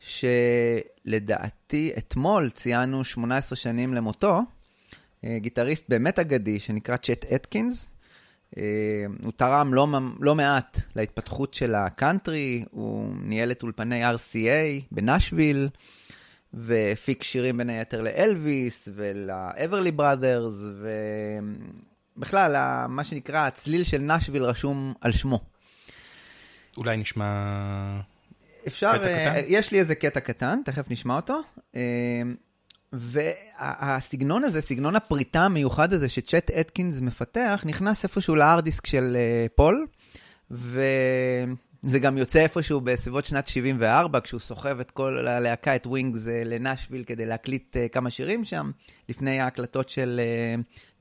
שלדעתי 0.00 1.92
אתמול 1.98 2.50
ציינו 2.50 3.04
18 3.04 3.56
שנים 3.56 3.94
למותו, 3.94 4.40
אה, 5.24 5.38
גיטריסט 5.38 5.84
באמת 5.88 6.18
אגדי 6.18 6.60
שנקרא 6.60 6.96
צ'ט 6.96 7.24
אטקינס. 7.24 7.92
אה, 8.58 8.62
הוא 9.22 9.32
תרם 9.36 9.74
לא, 9.74 9.88
לא 10.20 10.34
מעט 10.34 10.80
להתפתחות 10.96 11.54
של 11.54 11.74
הקאנטרי, 11.74 12.64
הוא 12.70 13.14
ניהל 13.22 13.50
את 13.50 13.62
אולפני 13.62 14.08
RCA 14.10 14.84
בנשוויל, 14.90 15.68
והפיק 16.54 17.22
שירים 17.22 17.56
בין 17.56 17.70
היתר 17.70 18.02
לאלוויס 18.02 18.88
ולאברלי 18.94 19.90
בראדרס, 19.90 20.54
ובכלל, 22.16 22.86
מה 22.88 23.04
שנקרא, 23.04 23.46
הצליל 23.46 23.84
של 23.84 23.98
נשוויל 23.98 24.42
רשום 24.42 24.94
על 25.00 25.12
שמו. 25.12 25.40
אולי 26.76 26.96
נשמע... 26.96 27.26
אפשר, 28.66 28.92
אה? 29.02 29.40
יש 29.46 29.72
לי 29.72 29.78
איזה 29.78 29.94
קטע 29.94 30.20
קטן, 30.20 30.60
תכף 30.64 30.90
נשמע 30.90 31.16
אותו. 31.16 31.40
והסגנון 32.92 34.44
הזה, 34.44 34.60
סגנון 34.60 34.96
הפריטה 34.96 35.40
המיוחד 35.40 35.92
הזה 35.92 36.08
שצ'ט 36.08 36.50
אטקינס 36.50 37.00
מפתח, 37.00 37.62
נכנס 37.66 38.04
איפשהו 38.04 38.34
ל 38.34 38.40
hard 38.40 38.64
disk 38.64 38.86
של 38.86 39.16
אה, 39.16 39.46
פול, 39.54 39.86
וזה 40.50 41.98
גם 42.00 42.18
יוצא 42.18 42.38
איפשהו 42.38 42.80
בסביבות 42.80 43.24
שנת 43.24 43.48
74, 43.48 44.20
כשהוא 44.20 44.40
סוחב 44.40 44.80
את 44.80 44.90
כל 44.90 45.28
הלהקה, 45.28 45.76
את 45.76 45.86
ווינגס, 45.86 46.28
אה, 46.28 46.42
לנשוויל 46.44 47.04
כדי 47.04 47.26
להקליט 47.26 47.76
אה, 47.76 47.88
כמה 47.88 48.10
שירים 48.10 48.44
שם, 48.44 48.70
לפני 49.08 49.40
ההקלטות 49.40 49.88
של 49.88 50.20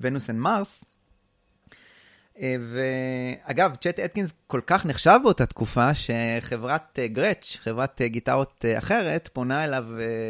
Venus 0.02 0.30
and 0.30 0.40
Mars. 0.40 0.82
אה, 2.42 2.56
ואגב, 3.48 3.76
צ'ט 3.76 4.00
אטקינס 4.00 4.34
כל 4.48 4.62
כך 4.68 4.86
נחשב 4.86 5.20
באותה 5.24 5.46
תקופה, 5.46 5.90
שחברת 5.94 7.00
אה, 7.00 7.08
גרץ', 7.08 7.58
חברת 7.62 8.02
אה, 8.02 8.08
גיטרות 8.08 8.66
אחרת, 8.78 9.30
פונה 9.34 9.64
אליו 9.64 9.86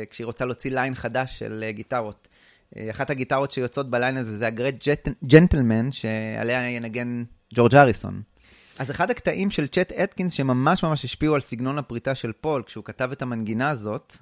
כשהיא 0.10 0.26
רוצה 0.26 0.46
להוציא 0.46 0.72
ליין 0.72 0.96
חדש 0.96 1.40
של 1.40 1.66
גיטרות. 1.70 2.28
אחת 2.92 3.10
הגיטרות 3.10 3.52
שיוצאות 3.52 3.90
בליין 3.90 4.18
הזה 4.18 4.38
זה 4.38 4.48
ה 4.48 4.53
Gretsch 4.53 4.88
Gentleman, 5.25 5.92
שעליה 5.92 6.70
ינגן 6.70 7.24
ג'ורג' 7.54 7.76
אריסון. 7.76 8.22
אז 8.80 8.92
אחד 8.92 9.12
הקטעים 9.12 9.52
של 9.52 9.68
צ'ט 9.68 9.92
אטקינס 9.92 10.34
שממש 10.34 10.84
ממש 10.84 11.06
השפיעו 11.06 11.36
על 11.36 11.42
סגנון 11.42 11.78
הפריטה 11.78 12.16
של 12.16 12.32
פול, 12.42 12.64
כשהוא 12.66 12.84
כתב 12.84 13.10
את 13.12 13.22
המנגינה 13.22 13.70
הזאת, 13.70 14.18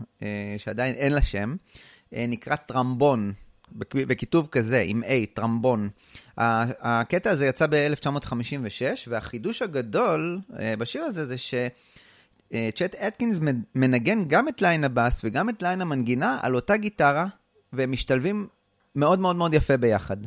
שעדיין 0.58 0.96
אין 0.96 1.14
לה 1.14 1.22
שם, 1.22 1.56
נקרא 2.12 2.56
Trambone, 2.56 3.34
בכתיב 3.78 4.48
כזה, 4.52 4.84
עם 4.88 5.04
A, 5.04 5.08
Trambone. 5.34 5.90
הקטע 6.38 7.30
הזה 7.30 7.46
יצא 7.46 7.68
ב-1956, 7.70 8.82
והחידוש 9.08 9.62
הגדול 9.62 10.40
אה, 10.60 10.76
בשיר 10.76 11.04
הזה 11.04 11.26
זה 11.26 11.38
שצ'ט 11.38 12.96
אטקינס 12.96 13.40
מנ- 13.40 13.64
מנגן 13.76 14.26
גם 14.28 14.48
את 14.48 14.62
ליין 14.62 14.84
הבאס 14.84 15.22
וגם 15.24 15.50
את 15.50 15.62
ליין 15.62 15.82
המנגינה 15.82 16.40
על 16.42 16.56
אותה 16.56 16.78
גיטרה, 16.78 17.26
והם 17.74 17.92
משתלבים 17.92 18.48
מאוד 18.96 19.20
מאוד 19.20 19.36
מאוד 19.36 19.54
יפה 19.54 19.78
ביחד. 19.78 20.18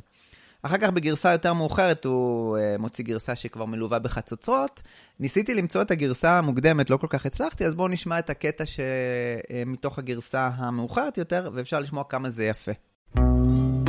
אחר 0.62 0.78
כך 0.78 0.90
בגרסה 0.90 1.32
יותר 1.32 1.52
מאוחרת 1.52 2.04
הוא 2.04 2.58
אה, 2.58 2.78
מוציא 2.78 3.04
גרסה 3.04 3.34
שכבר 3.34 3.64
מלווה 3.64 3.98
בחצוצרות. 3.98 4.82
ניסיתי 5.20 5.54
למצוא 5.54 5.82
את 5.82 5.90
הגרסה 5.90 6.38
המוקדמת, 6.38 6.90
לא 6.90 6.96
כל 6.96 7.06
כך 7.10 7.26
הצלחתי, 7.26 7.66
אז 7.66 7.74
בואו 7.74 7.88
נשמע 7.88 8.18
את 8.18 8.30
הקטע 8.30 8.64
שמתוך 8.66 9.98
הגרסה 9.98 10.50
המאוחרת 10.56 11.18
יותר, 11.18 11.50
ואפשר 11.54 11.80
לשמוע 11.80 12.04
כמה 12.04 12.30
זה 12.30 12.44
יפה. 12.44 12.72
Thank 13.14 13.80
you. 13.80 13.85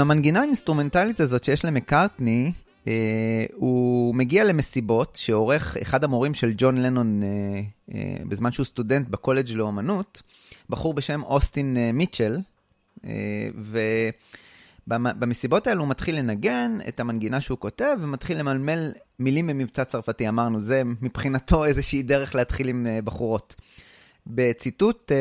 המנגינה 0.00 0.40
האינסטרומנטלית 0.40 1.20
הזאת 1.20 1.44
שיש 1.44 1.64
למקארטני, 1.64 2.52
אה, 2.88 3.44
הוא 3.54 4.14
מגיע 4.14 4.44
למסיבות 4.44 5.16
שעורך 5.20 5.76
אחד 5.82 6.04
המורים 6.04 6.34
של 6.34 6.52
ג'ון 6.56 6.78
לנון 6.78 7.22
אה, 7.22 7.28
אה, 7.94 8.24
בזמן 8.28 8.52
שהוא 8.52 8.66
סטודנט 8.66 9.08
בקולג' 9.08 9.50
לאומנות, 9.50 10.22
בחור 10.70 10.94
בשם 10.94 11.22
אוסטין 11.22 11.76
אה, 11.76 11.92
מיטשל, 11.92 12.38
אה, 13.04 13.10
במסיבות 14.86 15.66
האלו 15.66 15.80
הוא 15.80 15.90
מתחיל 15.90 16.18
לנגן 16.18 16.78
את 16.88 17.00
המנגינה 17.00 17.40
שהוא 17.40 17.58
כותב, 17.58 17.96
ומתחיל 18.00 18.38
למלמל 18.38 18.92
מילים 19.18 19.46
במבטא 19.46 19.84
צרפתי, 19.84 20.28
אמרנו, 20.28 20.60
זה 20.60 20.82
מבחינתו 21.00 21.64
איזושהי 21.64 22.02
דרך 22.02 22.34
להתחיל 22.34 22.68
עם 22.68 22.86
אה, 22.86 23.02
בחורות. 23.02 23.54
בציטוט 24.34 25.12
אה, 25.12 25.14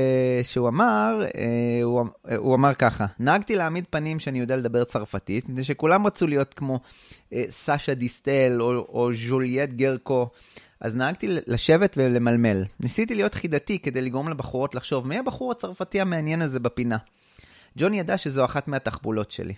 שהוא 0.48 0.68
אמר, 0.68 1.22
uh, 1.26 1.38
הוא, 1.84 2.02
uh, 2.02 2.36
הוא 2.36 2.56
אמר 2.56 2.74
ככה, 2.74 3.06
נהגתי 3.20 3.56
להעמיד 3.56 3.86
פנים 3.90 4.20
שאני 4.20 4.40
יודע 4.40 4.56
לדבר 4.56 4.84
צרפתית, 4.84 5.50
מפני 5.50 5.64
שכולם 5.64 6.08
רצו 6.08 6.28
להיות 6.28 6.54
כמו 6.54 6.80
uh, 7.30 7.36
סאשה 7.50 7.94
דיסטל 7.94 8.58
או, 8.62 8.72
או 8.72 9.10
ז'וליאט 9.14 9.70
גרקו, 9.70 10.30
אז 10.82 10.96
נהגתי 10.96 11.28
לשבת 11.48 11.96
ולמלמל. 11.98 12.66
ניסיתי 12.80 13.16
להיות 13.16 13.34
חידתי 13.34 13.80
כדי 13.80 14.02
לגרום 14.02 14.30
לבחורות 14.30 14.76
לחשוב, 14.76 15.08
מי 15.08 15.18
הבחור 15.18 15.52
הצרפתי 15.52 16.02
המעניין 16.02 16.42
הזה 16.42 16.60
בפינה? 16.60 16.98
ג'וני 17.78 18.00
ידע 18.00 18.18
שזו 18.18 18.46
אחת 18.46 18.68
מהתחבולות 18.68 19.32
שלי. 19.32 19.54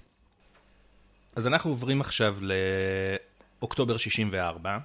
אז 1.36 1.48
אנחנו 1.48 1.70
עוברים 1.70 2.02
עכשיו 2.02 2.38
לאוקטובר 3.62 3.98
64, 3.98 4.78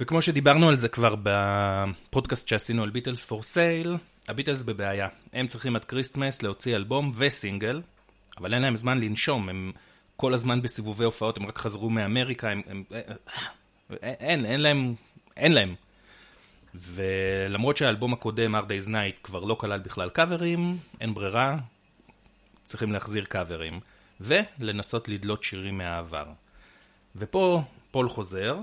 וכמו 0.00 0.22
שדיברנו 0.22 0.68
על 0.68 0.76
זה 0.76 0.88
כבר 0.88 1.14
בפודקאסט 1.22 2.48
שעשינו 2.48 2.82
על 2.82 2.90
ביטלס 2.90 3.24
פור 3.24 3.42
סייל, 3.42 3.96
הביטלס 4.28 4.62
בבעיה. 4.62 5.08
הם 5.32 5.46
צריכים 5.46 5.76
עד 5.76 5.84
כריסטמס 5.84 6.42
להוציא 6.42 6.76
אלבום 6.76 7.12
וסינגל, 7.16 7.82
אבל 8.38 8.54
אין 8.54 8.62
להם 8.62 8.76
זמן 8.76 9.00
לנשום, 9.00 9.48
הם 9.48 9.72
כל 10.16 10.34
הזמן 10.34 10.62
בסיבובי 10.62 11.04
הופעות, 11.04 11.36
הם 11.36 11.46
רק 11.46 11.58
חזרו 11.58 11.90
מאמריקה, 11.90 12.50
הם... 12.50 12.62
הם 12.66 12.84
אין, 14.02 14.46
אין 14.46 14.60
להם, 14.60 14.94
אין 15.36 15.52
להם. 15.52 15.74
ולמרות 16.74 17.76
שהאלבום 17.76 18.12
הקודם, 18.12 18.54
Hard 18.54 18.68
Day's 18.68 18.88
Night, 18.88 19.20
כבר 19.22 19.44
לא 19.44 19.54
כלל 19.60 19.78
בכלל 19.78 20.08
קאברים, 20.08 20.76
אין 21.00 21.14
ברירה, 21.14 21.56
צריכים 22.64 22.92
להחזיר 22.92 23.24
קאברים, 23.24 23.80
ולנסות 24.20 25.08
לדלות 25.08 25.44
שירים 25.44 25.78
מהעבר. 25.78 26.26
ופה 27.16 27.62
פול 27.90 28.08
חוזר 28.08 28.56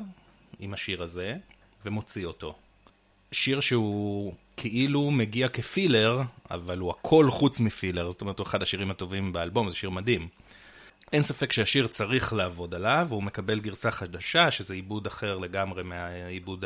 עם 0.62 0.74
השיר 0.74 1.03
הזה, 1.03 1.36
ומוציא 1.86 2.25
אותו. 2.25 2.56
שיר 3.32 3.60
שהוא 3.60 4.34
כאילו 4.58 5.12
מגיע 5.12 5.48
כפילר, 5.48 6.22
אבל 6.51 6.77
הוא 6.77 6.91
הכל 6.91 7.32
חוץ 7.32 7.60
מפילר, 7.60 8.12
זאת 8.12 8.22
אומרת 8.22 8.39
הוא 8.39 8.48
אחד 8.48 8.62
השירים 8.62 8.91
הטובים 8.91 9.34
באלבום, 9.34 9.70
זה 9.70 9.75
שיר 9.75 9.89
מדהים. 9.89 10.27
אין 11.13 11.24
ספק 11.24 11.51
שהשיר 11.51 11.88
צריך 11.88 12.34
לעבוד 12.34 12.74
עליו, 12.74 13.06
והוא 13.10 13.24
מקבל 13.24 13.60
גרסה 13.60 13.91
חדשה, 13.91 14.51
שזה 14.51 14.74
עיבוד 14.74 15.08
אחר 15.08 15.38
לגמרי 15.38 15.84
מהעיבוד 15.84 16.65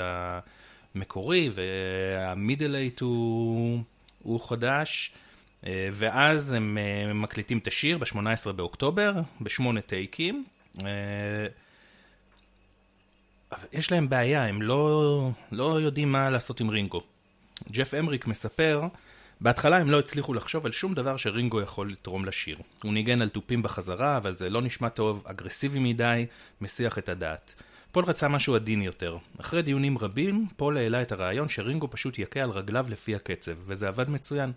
המקורי, 0.96 1.50
והמידל 1.54 2.75
אייט 2.75 3.00
הוא, 3.00 3.79
הוא 4.24 4.50
חדש. 4.50 5.12
אה, 5.66 5.90
ואז 5.92 6.53
הם 6.53 6.77
אה, 6.77 7.14
מקליטים 7.14 7.58
את 7.58 7.68
השיר 7.68 7.98
ב-18 7.98 8.51
באוקטובר, 8.51 9.14
בשמונה 9.42 9.81
טייקים. 9.81 10.46
יש 13.74 13.92
להם 13.92 14.10
בעיה, 14.10 14.46
הם 14.46 14.62
לא, 14.62 15.29
לא 15.51 15.81
יודעים 15.81 16.12
מה 16.12 16.29
לעשות 16.29 16.60
עם 16.60 16.70
רינגו. 16.70 17.01
ג'ף 17.72 17.94
אמריק 17.94 18.27
מספר, 18.27 18.81
בהתחלה 19.42 19.77
הם 19.77 19.90
לא 19.90 20.00
הצליחו 20.00 20.34
לחשוב 20.34 20.66
על 20.66 20.72
שום 20.72 20.94
דבר 20.94 21.18
שרינגו 21.18 21.62
יכול 21.62 21.92
לתרום 21.92 22.25
לשיר. 22.25 22.58
הוא 22.84 22.94
ניגן 22.94 23.22
על 23.22 23.29
תופים 23.29 23.64
בחזרה, 23.64 24.18
אבל 24.18 24.36
זה 24.36 24.50
לא 24.50 24.62
נשמע 24.62 24.90
טוב, 24.90 25.24
אגרסיבי 25.25 25.79
מדי, 25.79 26.25
מסיח 26.62 26.98
את 26.98 27.10
הדעת. 27.10 27.53
פול 27.92 28.05
רצה 28.05 28.27
משהו 28.27 28.55
עדין 28.55 28.81
יותר. 28.81 29.18
אחרי 29.42 29.62
דיונים 29.62 29.98
רבים, 29.98 30.48
פול 30.58 30.77
העלה 30.77 31.01
את 31.01 31.12
הרעיון 31.12 31.50
שרינגו 31.50 31.90
פשוט 31.90 32.20
יכה 32.20 32.40
על 32.40 32.50
רגליו 32.50 32.86
לפי 32.90 33.16
הקצב, 33.16 33.51
וזה 33.66 33.88
עבד 33.88 34.10
מצוין. 34.10 34.51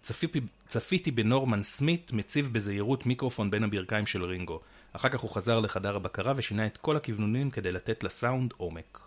צפיתי, 0.00 0.40
צפיתי 0.66 1.10
בנורמן 1.10 1.62
סמית 1.62 2.12
מציב 2.12 2.52
בזהירות 2.52 3.06
מיקרופון 3.06 3.50
בין 3.50 3.64
הברכיים 3.64 4.06
של 4.06 4.24
רינגו. 4.24 4.60
אחר 4.92 5.08
כך 5.08 5.20
הוא 5.20 5.30
חזר 5.30 5.60
לחדר 5.60 5.96
הבקרה 5.96 6.32
ושינה 6.36 6.66
את 6.66 6.76
כל 6.76 6.96
הכיוונונים 6.96 7.50
כדי 7.50 7.72
לתת 7.72 8.04
לסאונד 8.04 8.54
עומק. 8.56 9.00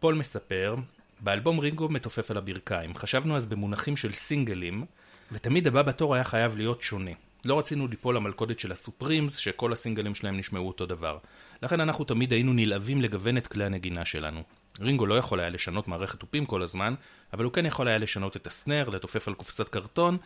פול 0.00 0.14
מספר, 0.14 0.76
באלבום 1.20 1.58
רינגו 1.58 1.88
מתופף 1.88 2.30
על 2.30 2.36
הברכיים. 2.36 2.94
חשבנו 2.94 3.36
אז 3.36 3.46
במונחים 3.46 3.96
של 3.96 4.12
סינגלים, 4.12 4.84
ותמיד 5.32 5.66
הבא 5.66 5.82
בתור 5.82 6.14
היה 6.14 6.24
חייב 6.24 6.56
להיות 6.56 6.82
שונה. 6.82 7.10
לא 7.44 7.58
רצינו 7.58 7.88
ליפול 7.88 8.16
למלכודת 8.16 8.60
של 8.60 8.72
הסופרימס, 8.72 9.36
שכל 9.36 9.72
הסינגלים 9.72 10.14
שלהם 10.14 10.36
נשמעו 10.36 10.68
אותו 10.68 10.86
דבר. 10.86 11.18
לכן 11.62 11.80
אנחנו 11.80 12.04
תמיד 12.04 12.32
היינו 12.32 12.52
נלהבים 12.52 13.02
לגוון 13.02 13.36
את 13.36 13.46
כלי 13.46 13.64
הנגינה 13.64 14.04
שלנו. 14.04 14.42
רינגו 14.80 15.06
לא 15.06 15.18
יכול 15.18 15.40
היה 15.40 15.48
לשנות 15.48 15.88
מערכת 15.88 16.18
תופים 16.18 16.46
כל 16.46 16.62
הזמן, 16.62 16.94
אבל 17.32 17.44
הוא 17.44 17.52
כן 17.52 17.66
יכול 17.66 17.88
היה 17.88 17.98
לשנות 17.98 18.36
את 18.36 18.46
הסנר, 18.46 18.88
לתופף 18.88 19.28
על 19.28 19.34
קופסת 19.34 19.68
קרטון, 19.68 20.16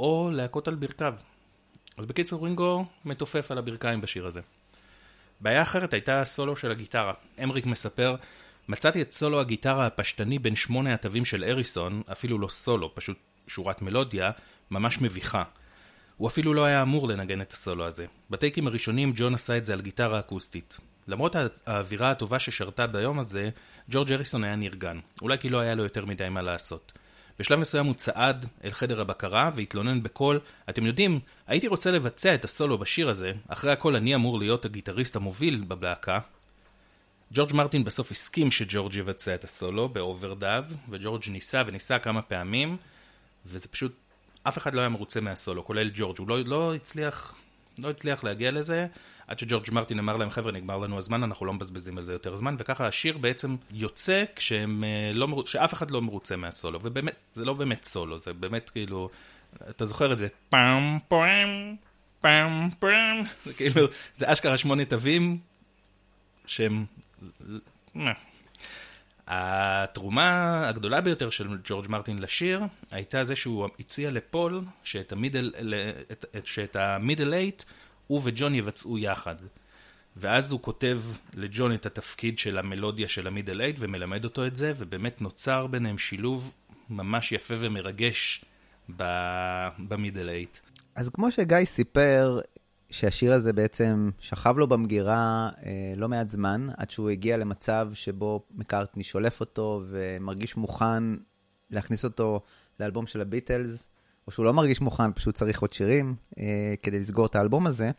או 0.00 0.30
להכות 0.32 0.68
על 0.68 0.74
ברכיו. 0.74 1.14
אז 2.00 2.06
בקיצור, 2.06 2.44
רינגו 2.44 2.84
מתופף 3.04 3.50
על 3.50 3.58
הברכיים 3.58 4.00
בשיר 4.00 4.26
הזה. 4.26 4.40
בעיה 5.40 5.62
אחרת 5.62 5.92
הייתה 5.92 6.20
הסולו 6.20 6.56
של 6.56 6.70
הגיטרה. 6.70 7.12
אמריק 7.42 7.66
מספר, 7.66 8.16
מצאתי 8.68 9.02
את 9.02 9.12
סולו 9.12 9.40
הגיטרה 9.40 9.86
הפשטני 9.86 10.38
בין 10.38 10.56
שמונה 10.56 10.94
התווים 10.94 11.24
של 11.24 11.44
אריסון, 11.44 12.02
אפילו 12.12 12.38
לא 12.38 12.48
סולו, 12.48 12.94
פשוט 12.94 13.18
שורת 13.46 13.82
מלודיה, 13.82 14.30
ממש 14.70 15.00
מביכה. 15.00 15.42
הוא 16.16 16.28
אפילו 16.28 16.54
לא 16.54 16.64
היה 16.64 16.82
אמור 16.82 17.08
לנגן 17.08 17.40
את 17.40 17.52
הסולו 17.52 17.86
הזה. 17.86 18.06
בטייקים 18.30 18.66
הראשונים 18.66 19.12
ג'ון 19.16 19.34
עשה 19.34 19.56
את 19.56 19.64
זה 19.64 19.72
על 19.72 19.80
גיטרה 19.80 20.18
אקוסטית. 20.18 20.80
למרות 21.08 21.36
האווירה 21.66 22.10
הטובה 22.10 22.38
ששרתה 22.38 22.86
ביום 22.86 23.18
הזה, 23.18 23.50
ג'ורג' 23.90 24.12
אריסון 24.12 24.44
היה 24.44 24.56
נרגן. 24.56 24.98
אולי 25.22 25.38
כי 25.38 25.48
לא 25.48 25.58
היה 25.58 25.74
לו 25.74 25.82
יותר 25.82 26.04
מדי 26.04 26.28
מה 26.28 26.42
לעשות. 26.42 26.92
בשלב 27.40 27.58
מסוים 27.58 27.86
הוא 27.86 27.94
צעד 27.94 28.46
אל 28.64 28.70
חדר 28.70 29.00
הבקרה 29.00 29.50
והתלונן 29.54 30.02
בקול, 30.02 30.40
אתם 30.70 30.86
יודעים, 30.86 31.20
הייתי 31.46 31.68
רוצה 31.68 31.90
לבצע 31.90 32.34
את 32.34 32.44
הסולו 32.44 32.78
בשיר 32.78 33.08
הזה, 33.08 33.32
אחרי 33.48 33.72
הכל 33.72 33.96
אני 33.96 34.14
אמור 34.14 34.38
להיות 34.38 34.64
הגיטריסט 34.64 35.16
המוביל 35.16 35.64
בלהקה. 35.68 36.18
ג'ורג' 37.32 37.54
מרטין 37.54 37.84
בסוף 37.84 38.10
הסכים 38.10 38.50
שג'ורג' 38.50 38.94
יבצע 38.94 39.34
את 39.34 39.44
הסולו 39.44 39.88
ב 39.88 39.98
overdub, 39.98 40.76
וג'ורג' 40.88 41.22
ניסה 41.28 41.62
וניסה 41.66 41.98
כמה 41.98 42.22
פעמים, 42.22 42.76
וזה 43.46 43.68
פשוט, 43.68 43.92
אף 44.42 44.58
אחד 44.58 44.74
לא 44.74 44.80
היה 44.80 44.88
מרוצה 44.88 45.20
מהסולו, 45.20 45.64
כולל 45.64 45.90
ג'ורג', 45.94 46.18
הוא 46.18 46.28
לא, 46.28 46.40
לא 46.44 46.74
הצליח 46.74 47.34
לא 47.82 47.90
הצליח 47.90 48.24
להגיע 48.24 48.50
לזה, 48.50 48.86
עד 49.26 49.38
שג'ורג' 49.38 49.64
מרטין 49.72 49.98
אמר 49.98 50.16
להם, 50.16 50.30
חבר'ה, 50.30 50.52
נגמר 50.52 50.78
לנו 50.78 50.98
הזמן, 50.98 51.22
אנחנו 51.22 51.46
לא 51.46 51.52
מבזבזים 51.52 51.98
על 51.98 52.04
זה 52.04 52.12
יותר 52.12 52.36
זמן, 52.36 52.56
וככה 52.58 52.86
השיר 52.86 53.18
בעצם 53.18 53.56
יוצא 53.72 54.24
כשהם 54.36 54.84
אה, 54.84 55.12
לא 55.14 55.28
מרוצה, 55.28 55.50
שאף 55.50 55.74
אחד 55.74 55.90
לא 55.90 56.02
מרוצה 56.02 56.36
מהסולו, 56.36 56.78
ובאמת, 56.82 57.14
זה 57.32 57.44
לא 57.44 57.52
באמת 57.52 57.84
סולו, 57.84 58.18
זה 58.18 58.32
באמת 58.32 58.70
כאילו, 58.70 59.08
אתה 59.70 59.84
זוכר 59.84 60.12
את 60.12 60.18
זה, 60.18 60.26
פעם 60.48 60.98
פעם, 61.08 61.76
פעם 62.20 62.68
פעם, 62.78 63.22
זה 63.46 63.54
כאילו, 63.54 63.86
זה 64.16 64.32
אשכרה 64.32 64.58
שמונה 64.58 64.84
תווים 64.84 65.38
שהם... 66.46 66.84
התרומה 69.32 70.68
הגדולה 70.68 71.00
ביותר 71.00 71.30
של 71.30 71.58
ג'ורג' 71.64 71.88
מרטין 71.88 72.18
לשיר 72.18 72.60
הייתה 72.90 73.24
זה 73.24 73.36
שהוא 73.36 73.68
הציע 73.80 74.10
לפול 74.10 74.64
שאת 74.84 75.12
המידל 76.76 77.34
אייט 77.34 77.62
הוא 78.06 78.20
וג'ון 78.24 78.54
יבצעו 78.54 78.98
יחד. 78.98 79.34
ואז 80.16 80.52
הוא 80.52 80.62
כותב 80.62 81.00
לג'ון 81.34 81.74
את 81.74 81.86
התפקיד 81.86 82.38
של 82.38 82.58
המלודיה 82.58 83.08
של 83.08 83.26
המידל 83.26 83.60
אייט 83.60 83.76
ומלמד 83.78 84.24
אותו 84.24 84.46
את 84.46 84.56
זה, 84.56 84.72
ובאמת 84.76 85.20
נוצר 85.20 85.66
ביניהם 85.66 85.98
שילוב 85.98 86.54
ממש 86.90 87.32
יפה 87.32 87.54
ומרגש 87.58 88.44
במידל 89.78 90.28
אייט. 90.28 90.56
אז 90.94 91.08
כמו 91.08 91.30
שגיא 91.30 91.64
סיפר, 91.64 92.40
שהשיר 92.90 93.32
הזה 93.32 93.52
בעצם 93.52 94.10
שכב 94.18 94.58
לו 94.58 94.66
במגירה 94.66 95.50
אה, 95.64 95.92
לא 95.96 96.08
מעט 96.08 96.30
זמן, 96.30 96.68
עד 96.76 96.90
שהוא 96.90 97.10
הגיע 97.10 97.36
למצב 97.36 97.90
שבו 97.92 98.42
מקארטני 98.54 99.02
שולף 99.02 99.40
אותו 99.40 99.82
ומרגיש 99.88 100.56
מוכן 100.56 101.02
להכניס 101.70 102.04
אותו 102.04 102.40
לאלבום 102.80 103.06
של 103.06 103.20
הביטלס, 103.20 103.88
או 104.26 104.32
שהוא 104.32 104.44
לא 104.44 104.52
מרגיש 104.52 104.80
מוכן, 104.80 105.12
פשוט 105.12 105.34
צריך 105.34 105.60
עוד 105.60 105.72
שירים 105.72 106.14
אה, 106.38 106.74
כדי 106.82 107.00
לסגור 107.00 107.26
את 107.26 107.36
האלבום 107.36 107.66
הזה. 107.66 107.90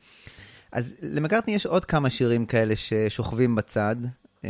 אז 0.72 0.96
למקארטני 1.02 1.56
יש 1.56 1.66
עוד 1.66 1.86
כמה 1.86 2.10
שירים 2.10 2.46
כאלה 2.46 2.76
ששוכבים 2.76 3.56
בצד 3.56 3.96
אה, 4.46 4.50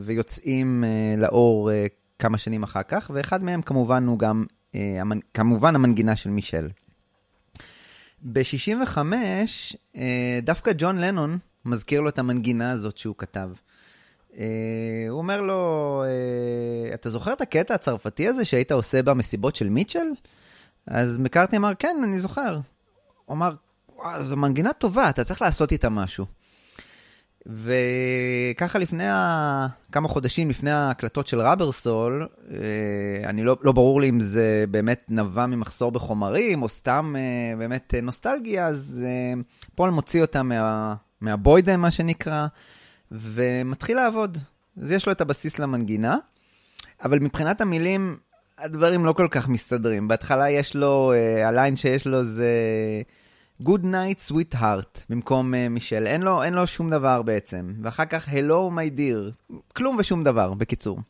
ויוצאים 0.00 0.84
אה, 0.84 1.14
לאור 1.18 1.70
אה, 1.70 1.86
כמה 2.18 2.38
שנים 2.38 2.62
אחר 2.62 2.82
כך, 2.82 3.10
ואחד 3.14 3.44
מהם 3.44 3.62
כמובן 3.62 4.06
הוא 4.06 4.18
גם, 4.18 4.44
אה, 4.74 5.00
המנ... 5.00 5.18
כמובן 5.34 5.74
המנגינה 5.74 6.16
של 6.16 6.30
מישל. 6.30 6.68
ב-65, 8.22 8.98
אה, 9.96 10.38
דווקא 10.42 10.72
ג'ון 10.78 10.98
לנון 10.98 11.38
מזכיר 11.64 12.00
לו 12.00 12.08
את 12.08 12.18
המנגינה 12.18 12.70
הזאת 12.70 12.98
שהוא 12.98 13.14
כתב. 13.18 13.48
אה, 14.38 15.06
הוא 15.08 15.18
אומר 15.18 15.40
לו, 15.40 16.02
אה, 16.06 16.94
אתה 16.94 17.10
זוכר 17.10 17.32
את 17.32 17.40
הקטע 17.40 17.74
הצרפתי 17.74 18.28
הזה 18.28 18.44
שהיית 18.44 18.72
עושה 18.72 19.02
במסיבות 19.02 19.56
של 19.56 19.68
מיטשל? 19.68 20.06
אז 20.86 21.18
מקארטני 21.18 21.58
אמר, 21.58 21.72
כן, 21.78 21.96
אני 22.04 22.20
זוכר. 22.20 22.58
הוא 23.24 23.36
אמר, 23.36 23.54
זו 24.20 24.36
מנגינה 24.36 24.72
טובה, 24.72 25.10
אתה 25.10 25.24
צריך 25.24 25.42
לעשות 25.42 25.72
איתה 25.72 25.88
משהו. 25.88 26.26
וככה 27.46 28.78
לפני, 28.78 29.08
ה... 29.08 29.66
כמה 29.92 30.08
חודשים 30.08 30.50
לפני 30.50 30.70
ההקלטות 30.70 31.26
של 31.26 31.40
רברסול, 31.40 32.28
אה, 32.50 33.28
אני 33.28 33.44
לא, 33.44 33.56
לא 33.62 33.72
ברור 33.72 34.00
לי 34.00 34.08
אם 34.08 34.20
זה 34.20 34.64
באמת 34.70 35.04
נבע 35.08 35.46
ממחסור 35.46 35.92
בחומרים, 35.92 36.62
או 36.62 36.68
סתם 36.68 37.14
אה, 37.16 37.56
באמת 37.56 37.94
נוסטלגיה, 38.02 38.66
אז 38.66 39.02
אה, 39.04 39.40
פול 39.74 39.90
מוציא 39.90 40.22
אותה 40.22 40.42
מה, 40.42 40.94
מהבוידם, 41.20 41.80
מה 41.80 41.90
שנקרא, 41.90 42.46
ומתחיל 43.12 43.96
לעבוד. 43.96 44.38
אז 44.82 44.90
יש 44.90 45.06
לו 45.06 45.12
את 45.12 45.20
הבסיס 45.20 45.58
למנגינה, 45.58 46.16
אבל 47.04 47.18
מבחינת 47.18 47.60
המילים, 47.60 48.16
הדברים 48.58 49.04
לא 49.04 49.12
כל 49.12 49.28
כך 49.30 49.48
מסתדרים. 49.48 50.08
בהתחלה 50.08 50.50
יש 50.50 50.76
לו, 50.76 51.12
הליין 51.44 51.76
שיש 51.76 52.06
לו 52.06 52.24
זה... 52.24 52.50
Good 53.60 53.84
night, 53.84 54.30
sweetheart, 54.30 54.98
במקום 55.08 55.54
uh, 55.54 55.56
מישל. 55.70 56.06
אין 56.06 56.22
לו, 56.22 56.42
אין 56.42 56.54
לו 56.54 56.66
שום 56.66 56.90
דבר 56.90 57.22
בעצם. 57.22 57.74
ואחר 57.82 58.04
כך, 58.04 58.28
Hello, 58.28 58.70
my 58.70 58.98
dear. 58.98 59.54
כלום 59.72 59.96
ושום 59.98 60.24
דבר, 60.24 60.54
בקיצור. 60.54 61.00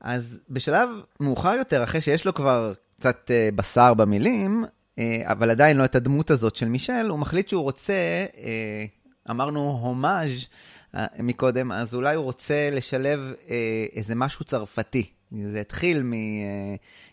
אז 0.00 0.38
בשלב 0.50 0.88
מאוחר 1.20 1.54
יותר, 1.58 1.84
אחרי 1.84 2.00
שיש 2.00 2.26
לו 2.26 2.34
כבר 2.34 2.72
קצת 2.98 3.30
uh, 3.30 3.54
בשר 3.54 3.94
במילים, 3.94 4.64
uh, 4.64 5.00
אבל 5.22 5.50
עדיין 5.50 5.76
לא 5.76 5.84
את 5.84 5.94
הדמות 5.94 6.30
הזאת 6.30 6.56
של 6.56 6.68
מישל, 6.68 7.06
הוא 7.08 7.18
מחליט 7.18 7.48
שהוא 7.48 7.62
רוצה, 7.62 8.26
uh, 8.32 8.38
אמרנו 9.30 9.60
הומאז' 9.82 10.30
uh, 10.94 10.98
מקודם, 11.18 11.72
אז 11.72 11.94
אולי 11.94 12.14
הוא 12.16 12.24
רוצה 12.24 12.70
לשלב 12.72 13.32
uh, 13.46 13.50
איזה 13.92 14.14
משהו 14.14 14.44
צרפתי. 14.44 15.10
זה 15.52 15.60
התחיל 15.60 16.02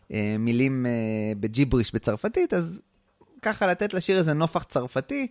ממילים 0.09 0.85
אה, 0.85 0.87
אה, 0.87 1.41
בג'יבריש 1.41 1.95
בצרפתית, 1.95 2.53
אז 2.53 2.81
ככה 3.45 3.67
לתת 3.67 3.93
לשיר 3.93 4.17
איזה 4.17 4.33
נופח 4.33 4.63
צרפתי, 4.63 5.27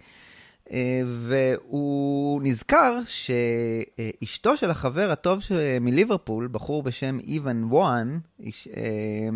אה, 0.73 1.01
והוא 1.07 2.43
נזכר 2.43 2.99
שאשתו 3.07 4.57
של 4.57 4.71
החבר 4.71 5.11
הטוב 5.11 5.43
מליברפול, 5.81 6.49
בחור 6.53 6.83
בשם 6.83 7.19
אייבן 7.27 7.65
ווהן, 7.65 8.19
אה, 8.43 9.29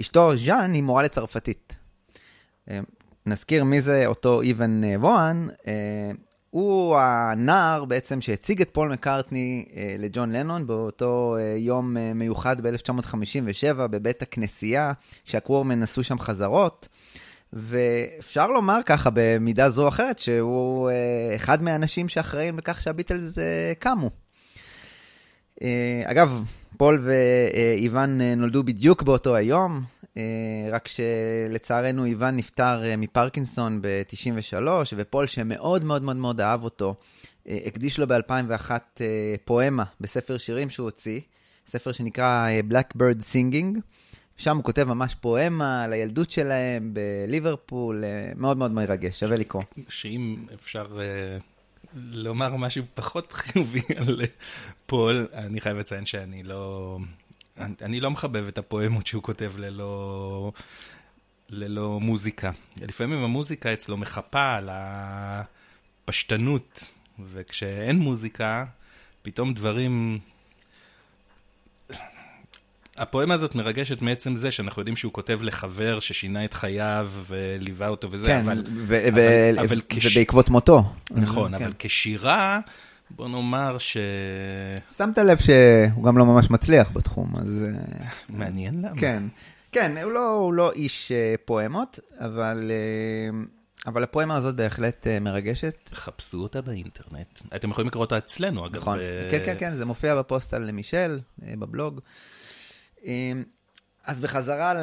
אשתו 0.00 0.36
ז'אן 0.36 0.72
היא 0.72 0.82
מורה 0.82 1.02
לצרפתית. 1.02 1.76
אה, 2.70 2.80
נזכיר 3.26 3.64
מי 3.64 3.80
זה 3.80 4.06
אותו 4.06 4.42
אייבן 4.42 4.82
ווהן, 4.98 5.48
הוא 6.50 6.96
הנער 6.98 7.84
בעצם 7.84 8.20
שהציג 8.20 8.60
את 8.60 8.68
פול 8.72 8.92
מקארטני 8.92 9.64
לג'ון 9.98 10.32
לנון 10.32 10.66
באותו 10.66 11.36
יום 11.56 11.96
מיוחד 12.14 12.60
ב-1957 12.60 13.74
בבית 13.74 14.22
הכנסייה, 14.22 14.92
שהקוורמן 15.24 15.82
עשו 15.82 16.04
שם 16.04 16.18
חזרות. 16.18 16.88
ואפשר 17.52 18.46
לומר 18.46 18.80
ככה 18.86 19.10
במידה 19.14 19.68
זו 19.68 19.82
או 19.82 19.88
אחרת, 19.88 20.18
שהוא 20.18 20.90
אה, 20.90 21.36
אחד 21.36 21.62
מהאנשים 21.62 22.08
שאחראים 22.08 22.58
לכך 22.58 22.80
שהביטלס 22.80 23.38
אה, 23.38 23.72
קמו. 23.78 24.10
אה, 25.62 26.02
אגב, 26.04 26.44
פול 26.76 27.04
ואיוון 27.04 28.20
נולדו 28.20 28.64
בדיוק 28.64 29.02
באותו 29.02 29.36
היום, 29.36 29.80
רק 30.72 30.88
שלצערנו 30.88 32.04
איוון 32.04 32.36
נפטר 32.36 32.82
מפרקינסון 32.98 33.82
ב-93, 33.82 34.66
ופול, 34.96 35.26
שמאוד 35.26 35.84
מאוד 35.84 36.02
מאוד 36.02 36.16
מאוד 36.16 36.40
אהב 36.40 36.64
אותו, 36.64 36.94
הקדיש 37.46 37.98
לו 37.98 38.06
ב-2001 38.06 38.70
פואמה 39.44 39.84
בספר 40.00 40.38
שירים 40.38 40.70
שהוא 40.70 40.84
הוציא, 40.84 41.20
ספר 41.66 41.92
שנקרא 41.92 42.48
Blackbird 42.70 43.22
Singing. 43.32 43.80
שם 44.38 44.56
הוא 44.56 44.64
כותב 44.64 44.84
ממש 44.84 45.14
פואמה 45.14 45.84
על 45.84 45.92
הילדות 45.92 46.30
שלהם 46.30 46.94
בליברפול, 46.94 48.04
אה, 48.04 48.32
מאוד 48.36 48.56
מאוד 48.56 48.72
מרגש, 48.72 49.20
שווה 49.20 49.36
לקרוא. 49.36 49.62
שאם 49.88 50.36
אפשר 50.54 50.86
uh, 50.86 51.42
לומר 51.94 52.56
משהו 52.56 52.84
פחות 52.94 53.32
חיובי 53.32 53.80
על 53.98 54.20
פול, 54.86 55.28
אני 55.32 55.60
חייב 55.60 55.76
לציין 55.76 56.06
שאני 56.06 56.42
לא... 56.42 56.98
אני, 57.58 57.74
אני 57.82 58.00
לא 58.00 58.10
מחבב 58.10 58.46
את 58.46 58.58
הפואמות 58.58 59.06
שהוא 59.06 59.22
כותב 59.22 59.52
ללא, 59.56 60.52
ללא 61.48 62.00
מוזיקה. 62.00 62.50
לפעמים 62.80 63.24
המוזיקה 63.24 63.72
אצלו 63.72 63.96
מחפה 63.96 64.54
על 64.54 64.68
הפשטנות, 66.04 66.84
וכשאין 67.32 67.98
מוזיקה, 67.98 68.64
פתאום 69.22 69.54
דברים 69.54 70.18
הפואמה 72.98 73.34
הזאת 73.34 73.54
מרגשת 73.54 74.02
מעצם 74.02 74.36
זה 74.36 74.50
שאנחנו 74.50 74.80
יודעים 74.80 74.96
שהוא 74.96 75.12
כותב 75.12 75.38
לחבר 75.42 76.00
ששינה 76.00 76.44
את 76.44 76.54
חייו 76.54 77.10
וליווה 77.26 77.88
אותו 77.88 78.08
וזה, 78.10 78.26
כן, 78.26 78.40
אבל... 78.40 78.64
ו- 78.76 79.08
אבל, 79.08 79.20
ו- 79.56 79.60
אבל 79.60 79.80
כש... 79.88 80.16
ובעקבות 80.16 80.48
מותו. 80.48 80.84
נכון, 81.10 81.58
כן. 81.58 81.64
אבל 81.64 81.72
כשירה, 81.78 82.60
בוא 83.10 83.28
נאמר 83.28 83.78
ש... 83.78 83.96
שמת 84.96 85.18
לב 85.18 85.38
שהוא 85.38 86.04
גם 86.04 86.18
לא 86.18 86.26
ממש 86.26 86.50
מצליח 86.50 86.90
בתחום, 86.92 87.32
אז... 87.36 87.64
אה, 87.64 88.08
מעניין 88.28 88.74
למה. 88.74 89.00
כן, 89.00 89.22
כן, 89.72 89.96
הוא 90.02 90.12
לא, 90.12 90.30
הוא 90.34 90.52
לא 90.52 90.72
איש 90.72 91.12
אה, 91.12 91.34
פואמות, 91.44 91.98
אבל... 92.18 92.70
אה, 92.70 93.38
אבל 93.86 94.02
הפואמה 94.02 94.34
הזאת 94.34 94.54
בהחלט 94.56 95.06
מרגשת. 95.20 95.90
חפשו 95.94 96.38
אותה 96.38 96.60
באינטרנט. 96.60 97.40
אתם 97.56 97.70
יכולים 97.70 97.88
לקרוא 97.88 98.04
אותה 98.04 98.18
אצלנו, 98.18 98.66
אגב. 98.66 98.76
נכון, 98.76 98.98
ב... 98.98 99.30
כן, 99.30 99.38
כן, 99.44 99.54
כן, 99.58 99.76
זה 99.76 99.84
מופיע 99.84 100.14
בפוסט 100.14 100.54
על 100.54 100.70
מישל, 100.70 101.18
בבלוג. 101.38 102.00
אמ, 103.04 103.42
אז 104.04 104.20
בחזרה 104.20 104.74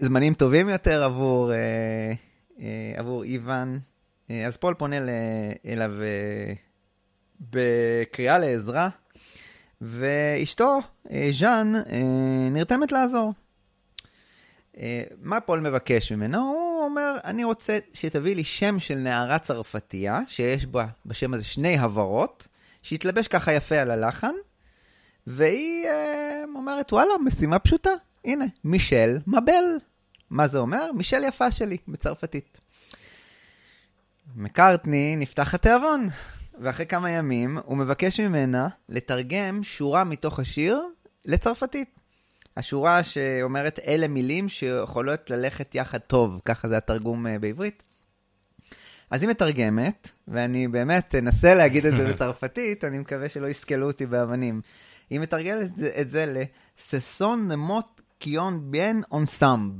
לזמנים 0.00 0.34
טובים 0.34 0.68
יותר 0.68 1.04
עבור, 1.04 1.52
אה, 1.52 2.12
אה, 2.60 2.92
עבור 2.96 3.24
איוון, 3.24 3.78
אה, 4.30 4.46
אז 4.46 4.56
פול 4.56 4.74
פונה 4.74 4.96
אליו 5.66 5.90
בקריאה 7.40 8.38
לעזרה, 8.38 8.88
ואשתו, 9.80 10.78
ז'אן, 11.32 11.72
נרתמת 12.50 12.92
לעזור. 12.92 13.32
מה 15.22 15.40
פול 15.40 15.60
מבקש 15.60 16.12
ממנו? 16.12 16.38
הוא 16.38 16.84
אומר, 16.84 17.16
אני 17.24 17.44
רוצה 17.44 17.78
שתביא 17.92 18.34
לי 18.34 18.44
שם 18.44 18.80
של 18.80 18.94
נערה 18.94 19.38
צרפתייה, 19.38 20.20
שיש 20.26 20.66
בה 20.66 20.86
בשם 21.06 21.34
הזה 21.34 21.44
שני 21.44 21.78
הברות, 21.78 22.48
שיתלבש 22.82 23.28
ככה 23.28 23.52
יפה 23.52 23.78
על 23.78 23.90
הלחן, 23.90 24.34
והיא 25.26 25.86
אה, 25.86 26.44
אומרת, 26.54 26.92
וואלה, 26.92 27.12
משימה 27.24 27.58
פשוטה. 27.58 27.90
הנה, 28.24 28.44
מישל 28.64 29.18
מבל. 29.26 29.64
מה 30.30 30.48
זה 30.48 30.58
אומר? 30.58 30.92
מישל 30.92 31.24
יפה 31.24 31.50
שלי, 31.50 31.76
בצרפתית. 31.88 32.60
מקארטני 34.36 35.16
נפתח 35.16 35.54
התיאבון, 35.54 36.08
ואחרי 36.60 36.86
כמה 36.86 37.10
ימים 37.10 37.58
הוא 37.64 37.76
מבקש 37.76 38.20
ממנה 38.20 38.68
לתרגם 38.88 39.62
שורה 39.62 40.04
מתוך 40.04 40.38
השיר 40.38 40.82
לצרפתית. 41.24 41.88
השורה 42.56 43.02
שאומרת, 43.02 43.78
אלה 43.86 44.08
מילים 44.08 44.48
שיכולות 44.48 45.30
ללכת 45.30 45.74
יחד 45.74 45.98
טוב, 45.98 46.40
ככה 46.44 46.68
זה 46.68 46.76
התרגום 46.76 47.26
אה, 47.26 47.38
בעברית. 47.38 47.82
אז 49.10 49.22
היא 49.22 49.30
מתרגמת, 49.30 50.08
ואני 50.28 50.68
באמת 50.68 51.14
אנסה 51.14 51.54
להגיד 51.54 51.86
את 51.86 51.96
זה 51.96 52.08
בצרפתית, 52.12 52.84
אני 52.84 52.98
מקווה 52.98 53.28
שלא 53.28 53.46
יסכלו 53.46 53.86
אותי 53.86 54.06
באבנים. 54.06 54.60
היא 55.12 55.20
מתרגלת 55.20 55.70
את 56.00 56.10
זה 56.10 56.44
לססון 56.78 57.48
נמות 57.48 58.00
קיון 58.18 58.70
ביין 58.70 59.02
אונסאמב. 59.10 59.72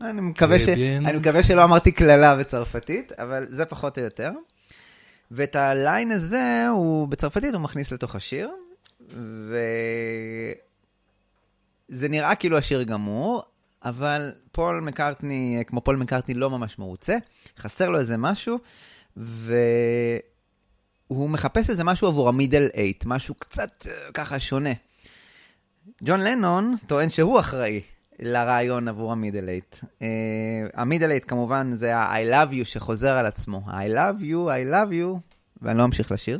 אני 0.00 0.20
מקווה, 0.20 0.58
ש... 0.58 0.68
אני 0.68 1.18
מקווה 1.18 1.42
שלא 1.42 1.64
אמרתי 1.64 1.92
קללה 1.92 2.36
בצרפתית, 2.36 3.12
אבל 3.12 3.46
זה 3.48 3.64
פחות 3.64 3.98
או 3.98 4.04
יותר. 4.04 4.30
ואת 5.30 5.56
הליין 5.56 6.10
הזה, 6.10 6.66
הוא 6.70 7.08
בצרפתית 7.08 7.54
הוא 7.54 7.62
מכניס 7.62 7.92
לתוך 7.92 8.14
השיר, 8.14 8.50
וזה 11.88 12.08
נראה 12.08 12.34
כאילו 12.34 12.58
השיר 12.58 12.82
גמור, 12.82 13.42
אבל 13.84 14.32
פול 14.52 14.80
מקארטני, 14.80 15.62
כמו 15.66 15.80
פול 15.80 15.96
מקארטני, 15.96 16.34
לא 16.34 16.50
ממש 16.50 16.78
מרוצה, 16.78 17.16
חסר 17.58 17.88
לו 17.88 17.98
איזה 17.98 18.16
משהו, 18.16 18.58
ו... 19.16 19.56
הוא 21.10 21.30
מחפש 21.30 21.70
איזה 21.70 21.84
משהו 21.84 22.08
עבור 22.08 22.28
ה 22.28 22.34
middle 22.34 22.68
eight, 22.74 23.04
משהו 23.06 23.34
קצת 23.34 23.86
אה, 23.86 24.12
ככה 24.14 24.38
שונה. 24.38 24.70
ג'ון 26.04 26.20
לנון 26.20 26.74
טוען 26.86 27.10
שהוא 27.10 27.40
אחראי 27.40 27.80
לרעיון 28.18 28.88
עבור 28.88 29.12
ה 29.12 29.17
middle 29.17 29.48
eight. 29.48 29.76
אה, 29.82 30.04
המידל 30.74 31.10
אייט 31.10 31.24
כמובן 31.28 31.74
זה 31.74 31.96
ה-I 31.96 32.32
love 32.32 32.52
you 32.52 32.64
שחוזר 32.64 33.16
על 33.16 33.26
עצמו. 33.26 33.62
I 33.66 33.96
love 33.96 34.20
you, 34.20 34.48
I 34.48 34.72
love 34.72 34.92
you, 34.92 35.18
ואני 35.62 35.78
לא 35.78 35.84
אמשיך 35.84 36.12
לשיר. 36.12 36.38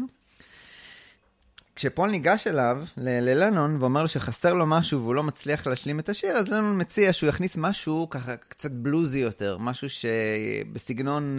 כשפול 1.76 2.11
ניגש 2.11 2.46
אליו, 2.46 2.85
ללנון, 2.96 3.76
ואומר 3.80 4.02
לו 4.02 4.09
שחסר 4.09 4.52
לו 4.52 4.66
משהו 4.66 5.00
והוא 5.00 5.14
לא 5.14 5.22
מצליח 5.22 5.66
להשלים 5.66 6.00
את 6.00 6.09
השיר, 6.09 6.37
אז 6.37 6.48
לנון 6.48 6.80
מציע 6.80 7.12
שהוא 7.12 7.28
יכניס 7.28 7.56
משהו 7.56 8.06
ככה 8.11 8.37
קצת 8.37 8.70
בלוזי 8.70 9.18
יותר, 9.18 9.59
משהו 9.59 9.88
שבסגנון 9.90 11.38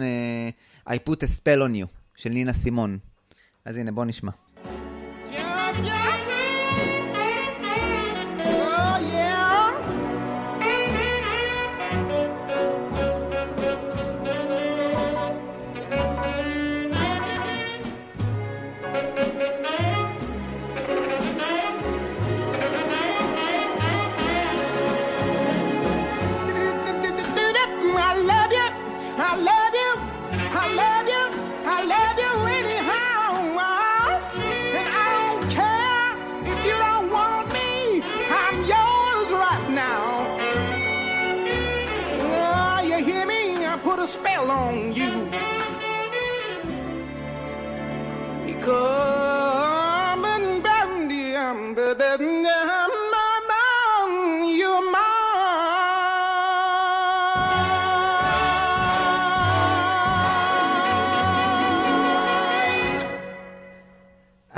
uh, 0.86 0.90
I 0.90 1.08
put 1.08 1.16
a 1.16 1.26
spell 1.26 1.60
on 1.68 1.74
you, 1.74 1.86
של 2.16 2.30
נינה 2.30 2.52
סימון. 2.52 2.98
אז 3.64 3.76
הנה, 3.76 3.92
בוא 3.92 4.04
נשמע. 4.04 4.30
spell 5.32 6.31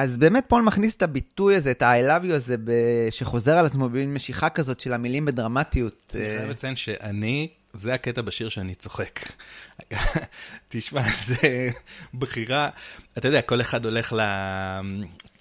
אז 0.04 0.18
באמת 0.18 0.44
פול 0.48 0.62
מכניס 0.62 0.94
את 0.94 1.02
הביטוי 1.02 1.56
הזה, 1.56 1.70
את 1.70 1.82
ה-I 1.82 2.08
love 2.08 2.24
you 2.30 2.34
הזה, 2.34 2.56
שחוזר 3.10 3.52
על 3.52 3.66
עצמו 3.66 3.88
במין 3.88 4.14
משיכה 4.14 4.48
כזאת 4.48 4.80
של 4.80 4.92
המילים 4.92 5.24
בדרמטיות. 5.24 6.14
אני 6.14 6.24
אה, 6.24 6.36
חייב 6.38 6.50
לציין 6.50 6.76
שאני, 6.76 7.48
זה 7.72 7.94
הקטע 7.94 8.22
בשיר 8.22 8.48
שאני 8.48 8.74
צוחק. 8.74 9.20
תשמע, 10.68 11.02
זה 11.24 11.68
בחירה, 12.14 12.68
אתה 13.18 13.28
יודע, 13.28 13.42
כל 13.42 13.60
אחד 13.60 13.84
הולך 13.84 14.12
ל... 14.12 14.20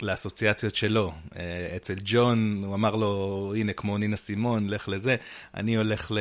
לאסוציאציות 0.01 0.75
שלו. 0.75 1.13
אה, 1.35 1.73
אצל 1.75 1.95
ג'ון, 2.03 2.63
הוא 2.65 2.75
אמר 2.75 2.95
לו, 2.95 3.53
הנה, 3.57 3.73
כמו 3.73 3.97
נינה 3.97 4.15
סימון, 4.15 4.67
לך 4.67 4.89
לזה. 4.89 5.15
אני 5.55 5.75
הולך 5.75 6.11
ל... 6.11 6.17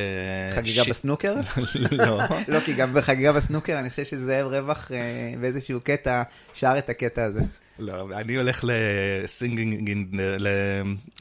חגיגה 0.54 0.84
ש- 0.84 0.88
בסנוקר? 0.88 1.34
לא. 1.90 2.20
לא, 2.48 2.60
כי 2.60 2.74
גם 2.74 2.94
בחגיגה 2.94 3.32
בסנוקר, 3.32 3.78
אני 3.78 3.90
חושב 3.90 4.04
שזאב 4.04 4.46
רווח 4.46 4.92
אה, 4.92 5.34
באיזשהו 5.40 5.80
קטע 5.80 6.22
שר 6.54 6.74
את 6.78 6.88
הקטע 6.88 7.24
הזה. 7.24 7.40
לא, 7.78 8.08
אני 8.20 8.34
הולך 8.34 8.64
לסינגינג, 8.68 10.16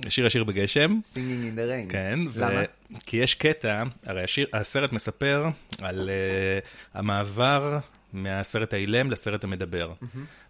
לשיר 0.06 0.26
השיר 0.26 0.44
בגשם. 0.44 1.00
Singing 1.14 1.18
in 1.18 1.58
the 1.58 1.90
rain. 1.90 1.92
כן. 1.92 2.20
למה? 2.36 2.62
כי 3.06 3.18
יש 3.18 3.36
קטע, 3.36 3.84
הרי 4.06 4.24
השיר, 4.24 4.48
הסרט 4.54 4.94
מספר 4.94 5.50
על 5.82 6.10
uh, 6.10 6.68
המעבר 6.94 7.80
מהסרט 8.14 8.74
האילם 8.74 9.12
לסרט 9.12 9.44
המדבר. 9.44 9.94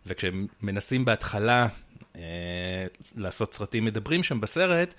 וכשהם 0.06 0.48
מנסים 0.62 1.06
בהתחלה 1.06 1.68
uh, 2.14 2.18
לעשות 3.16 3.54
סרטים 3.54 3.86
מדברים 3.86 4.24
שם 4.24 4.42
בסרט, 4.42 4.94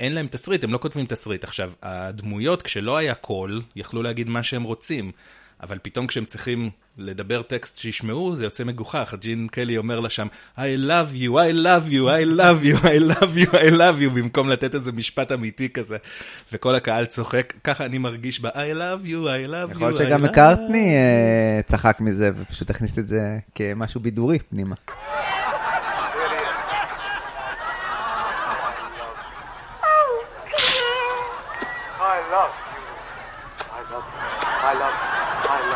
אין 0.00 0.14
להם 0.14 0.26
תסריט, 0.26 0.64
הם 0.64 0.72
לא 0.72 0.78
כותבים 0.78 1.06
תסריט. 1.06 1.44
עכשיו, 1.44 1.72
הדמויות, 1.82 2.62
כשלא 2.62 2.96
היה 2.96 3.14
קול, 3.14 3.62
יכלו 3.76 4.02
להגיד 4.02 4.28
מה 4.28 4.42
שהם 4.42 4.62
רוצים. 4.62 5.12
אבל 5.62 5.78
פתאום 5.82 6.06
כשהם 6.06 6.24
צריכים 6.24 6.70
לדבר 6.98 7.42
טקסט 7.42 7.78
שישמעו, 7.78 8.34
זה 8.34 8.44
יוצא 8.44 8.64
מגוחך. 8.64 9.14
ג'ין 9.20 9.48
קלי 9.48 9.78
אומר 9.78 10.00
לה 10.00 10.10
שם, 10.10 10.26
I 10.56 10.60
love 10.60 11.14
you, 11.14 11.30
I 11.30 11.52
love 11.54 11.92
you, 11.92 12.02
I 12.08 12.24
love 12.40 12.64
you, 12.64 12.84
I 12.84 12.98
love 13.12 13.36
you, 13.36 13.52
I 13.54 13.70
love 13.70 14.00
you, 14.02 14.10
במקום 14.14 14.48
לתת 14.48 14.74
איזה 14.74 14.92
משפט 14.92 15.32
אמיתי 15.32 15.68
כזה. 15.68 15.96
וכל 16.52 16.74
הקהל 16.74 17.06
צוחק, 17.06 17.52
ככה 17.64 17.84
אני 17.84 17.98
מרגיש 17.98 18.40
ב- 18.40 18.46
I 18.46 18.50
love 18.50 19.06
you, 19.06 19.10
I 19.10 19.50
love 19.50 19.72
you, 19.72 19.76
יכול 19.76 19.88
להיות 19.88 19.96
שגם 19.98 20.24
love 20.24 20.28
מקארטני 20.28 20.94
אה, 20.96 21.60
צחק 21.66 21.96
מזה, 22.00 22.30
ופשוט 22.38 22.70
הכניס 22.70 22.98
את 22.98 23.08
זה 23.08 23.38
כמשהו 23.54 24.00
בידורי 24.00 24.38
פנימה. 24.38 24.74
I 32.00 32.20
love 32.34 32.54
you. 32.72 32.84
I 33.78 33.82
love 33.92 34.06
you. 34.12 34.18
I 34.70 34.74
love 34.82 34.96
you. 35.00 35.67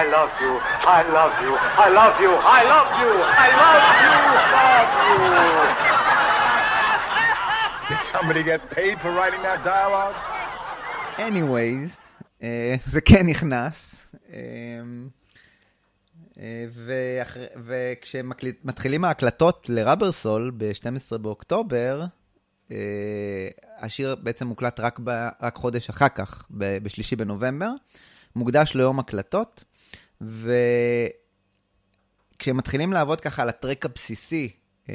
I 0.00 0.02
love 0.16 0.32
you. 0.44 0.52
I 0.98 1.02
love 1.16 1.34
you. 1.44 1.52
I 1.86 1.88
love 1.98 2.14
you. 2.24 2.32
I 2.58 2.60
love 2.72 2.90
you. 3.02 3.12
I 3.44 3.48
love 3.62 3.80
you. 4.02 4.12
I 4.64 4.76
love 4.76 4.90
you. 5.06 5.16
Did 7.90 8.02
somebody 8.14 8.42
get 8.50 8.60
paid 8.76 8.96
for 9.02 9.10
writing 9.18 9.42
that 9.48 9.60
dialogue? 9.64 10.16
anyways, 11.18 11.90
אה, 12.42 12.74
זה 12.86 13.00
כן 13.00 13.26
נכנס. 13.26 14.06
אה, 14.32 14.38
אה, 16.40 16.64
וכשמתחילים 17.66 19.04
ההקלטות 19.04 19.66
לרברסול 19.68 20.52
ב-12 20.56 21.18
באוקטובר, 21.18 22.04
אה, 22.72 22.76
השיר 23.80 24.16
בעצם 24.22 24.46
מוקלט 24.46 24.80
רק, 24.80 25.00
ב, 25.04 25.28
רק 25.42 25.54
חודש 25.56 25.88
אחר 25.88 26.08
כך, 26.08 26.44
ב- 26.50 26.78
בשלישי 26.78 27.16
בנובמבר, 27.16 27.70
מוקדש 28.36 28.74
ליום 28.74 28.98
הקלטות, 28.98 29.64
וכשהם 30.20 30.56
מתחילים 32.56 32.92
לעבוד 32.92 33.20
ככה 33.20 33.42
על 33.42 33.48
הטרק 33.48 33.84
הבסיסי, 33.84 34.52
אה, 34.88 34.94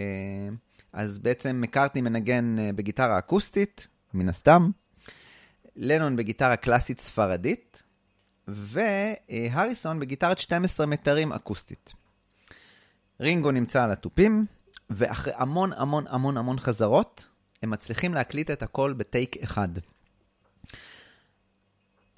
אז 0.93 1.19
בעצם 1.19 1.61
מקארטני 1.61 2.01
מנגן 2.01 2.59
אה, 2.59 2.69
בגיטרה 2.75 3.19
אקוסטית, 3.19 3.87
מן 4.13 4.29
הסתם, 4.29 4.69
לנון 5.75 6.15
בגיטרה 6.15 6.55
קלאסית 6.55 6.99
ספרדית, 6.99 7.83
והריסון 8.47 9.99
בגיטרת 9.99 10.39
12 10.39 10.85
מיתרים 10.85 11.33
אקוסטית. 11.33 11.93
רינגו 13.19 13.51
נמצא 13.51 13.83
על 13.83 13.91
התופים, 13.91 14.45
ואחרי 14.89 15.33
המון 15.35 15.73
המון 15.73 16.05
המון 16.07 16.37
המון 16.37 16.59
חזרות, 16.59 17.25
הם 17.63 17.69
מצליחים 17.69 18.13
להקליט 18.13 18.51
את 18.51 18.63
הכל 18.63 18.93
בטייק 18.93 19.37
אחד. 19.43 19.69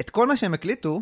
את 0.02 0.10
כל 0.10 0.28
מה 0.28 0.38
שהם 0.38 0.54
הקליטו 0.54 1.02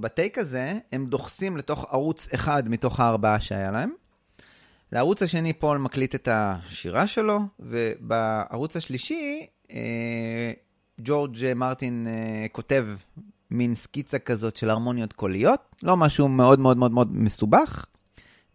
בטייק 0.00 0.38
הזה, 0.38 0.72
הם 0.92 1.06
דוחסים 1.06 1.56
לתוך 1.56 1.86
ערוץ 1.90 2.28
אחד 2.34 2.68
מתוך 2.68 3.00
הארבעה 3.00 3.40
שהיה 3.40 3.70
להם. 3.70 3.90
לערוץ 4.92 5.22
השני 5.22 5.52
פול 5.52 5.78
מקליט 5.78 6.14
את 6.14 6.28
השירה 6.30 7.06
שלו, 7.06 7.40
ובערוץ 7.60 8.76
השלישי 8.76 9.46
אה, 9.70 10.52
ג'ורג' 11.00 11.52
מרטין 11.56 12.06
אה, 12.10 12.46
כותב 12.52 12.88
מין 13.50 13.74
סקיצה 13.74 14.18
כזאת 14.18 14.56
של 14.56 14.70
הרמוניות 14.70 15.12
קוליות, 15.12 15.76
לא 15.82 15.96
משהו 15.96 16.28
מאוד 16.28 16.60
מאוד 16.60 16.76
מאוד 16.76 16.90
מאוד 16.90 17.16
מסובך, 17.16 17.86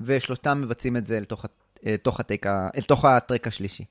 ושלושתם 0.02 0.62
מבצעים 0.62 0.98
את 0.98 1.06
זה 1.06 1.20
לתוך, 1.20 1.46
אה, 1.86 1.94
לתוך, 1.94 2.20
ה 2.20 2.24
take, 2.24 2.48
ה- 2.48 2.70
לתוך 2.78 3.06
ה 3.06 3.13
track 3.13 3.48
השלישי. 3.48 3.86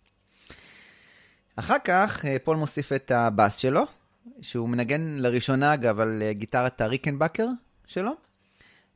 אחר 1.57 1.77
כך 1.85 2.25
אה, 2.25 2.37
פול 2.45 2.57
מוסיף 2.57 2.93
את 2.93 3.11
הבאס 3.11 3.57
שלו, 3.57 3.85
שהוא 4.43 4.69
מנגן 4.69 5.17
לראשונה 5.19 5.75
אגב 5.75 6.01
על 6.01 6.23
אה, 6.23 6.33
גיטרת 6.33 6.81
הריקנבקר 6.81 7.47
שלו, 7.87 8.13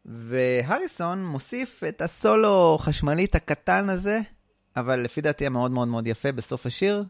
והריסון 0.05 1.25
מוסיף 1.27 1.85
את 1.89 2.03
הסולו 2.03 2.77
חשמלית 2.81 3.35
הקטן 3.35 3.89
הזה, 3.89 4.21
אבל 4.77 5.01
לפי 5.01 5.21
דעתי 5.21 5.47
המאוד 5.47 5.71
מאוד 5.71 5.89
מאוד 5.89 6.07
יפה 6.07 6.33
בסוף 6.33 6.67
השיר, 6.67 7.05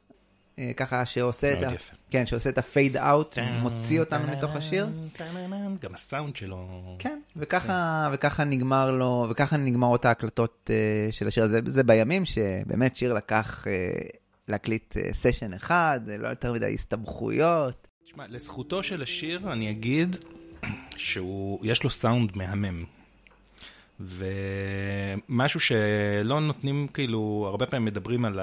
אה, 0.59 0.73
ככה 0.77 1.07
שעושה 1.07 1.53
את 1.53 1.63
ה... 1.63 1.71
כן, 2.11 2.27
שעושה 2.27 2.51
את 2.51 2.59
ה 2.59 2.66
fade 2.66 2.97
out, 2.97 3.39
מוציא 3.63 4.01
אותנו 4.01 4.27
מתוך 4.27 4.57
השיר. 4.57 4.89
גם 5.81 5.95
הסאונד 5.95 6.37
שלו... 6.37 6.69
כן, 6.99 7.21
וככה, 7.37 8.09
וככה 8.13 8.45
נגמר 8.45 8.91
לו, 8.91 9.27
וככה 9.31 9.57
נגמרות 9.57 10.05
ההקלטות 10.05 10.71
uh, 10.71 11.13
של 11.13 11.29
השיר 11.29 11.45
הזה. 11.45 11.61
זה 11.67 11.83
בימים 11.83 12.25
שבאמת 12.25 12.97
שיר 12.97 13.13
לקח 13.13 13.67
להקליט 14.49 14.97
סשן 15.13 15.53
אחד, 15.55 16.01
אה, 16.11 16.17
לא 16.17 16.29
יותר 16.29 16.53
מדי 16.53 16.75
הסתבכויות. 16.75 17.89
תשמע, 18.07 18.25
לזכותו 18.29 18.83
של 18.83 19.03
השיר 19.03 19.53
אני 19.53 19.71
אגיד 19.71 20.17
שהוא, 20.97 21.61
יש 21.63 21.83
לו 21.83 21.91
סאונד 21.91 22.37
מהמם. 22.37 22.85
ומשהו 24.01 25.61
שלא 25.61 26.41
נותנים, 26.41 26.89
כאילו, 26.95 27.45
הרבה 27.49 27.67
פעמים 27.67 27.85
מדברים 27.85 28.25
על, 28.25 28.41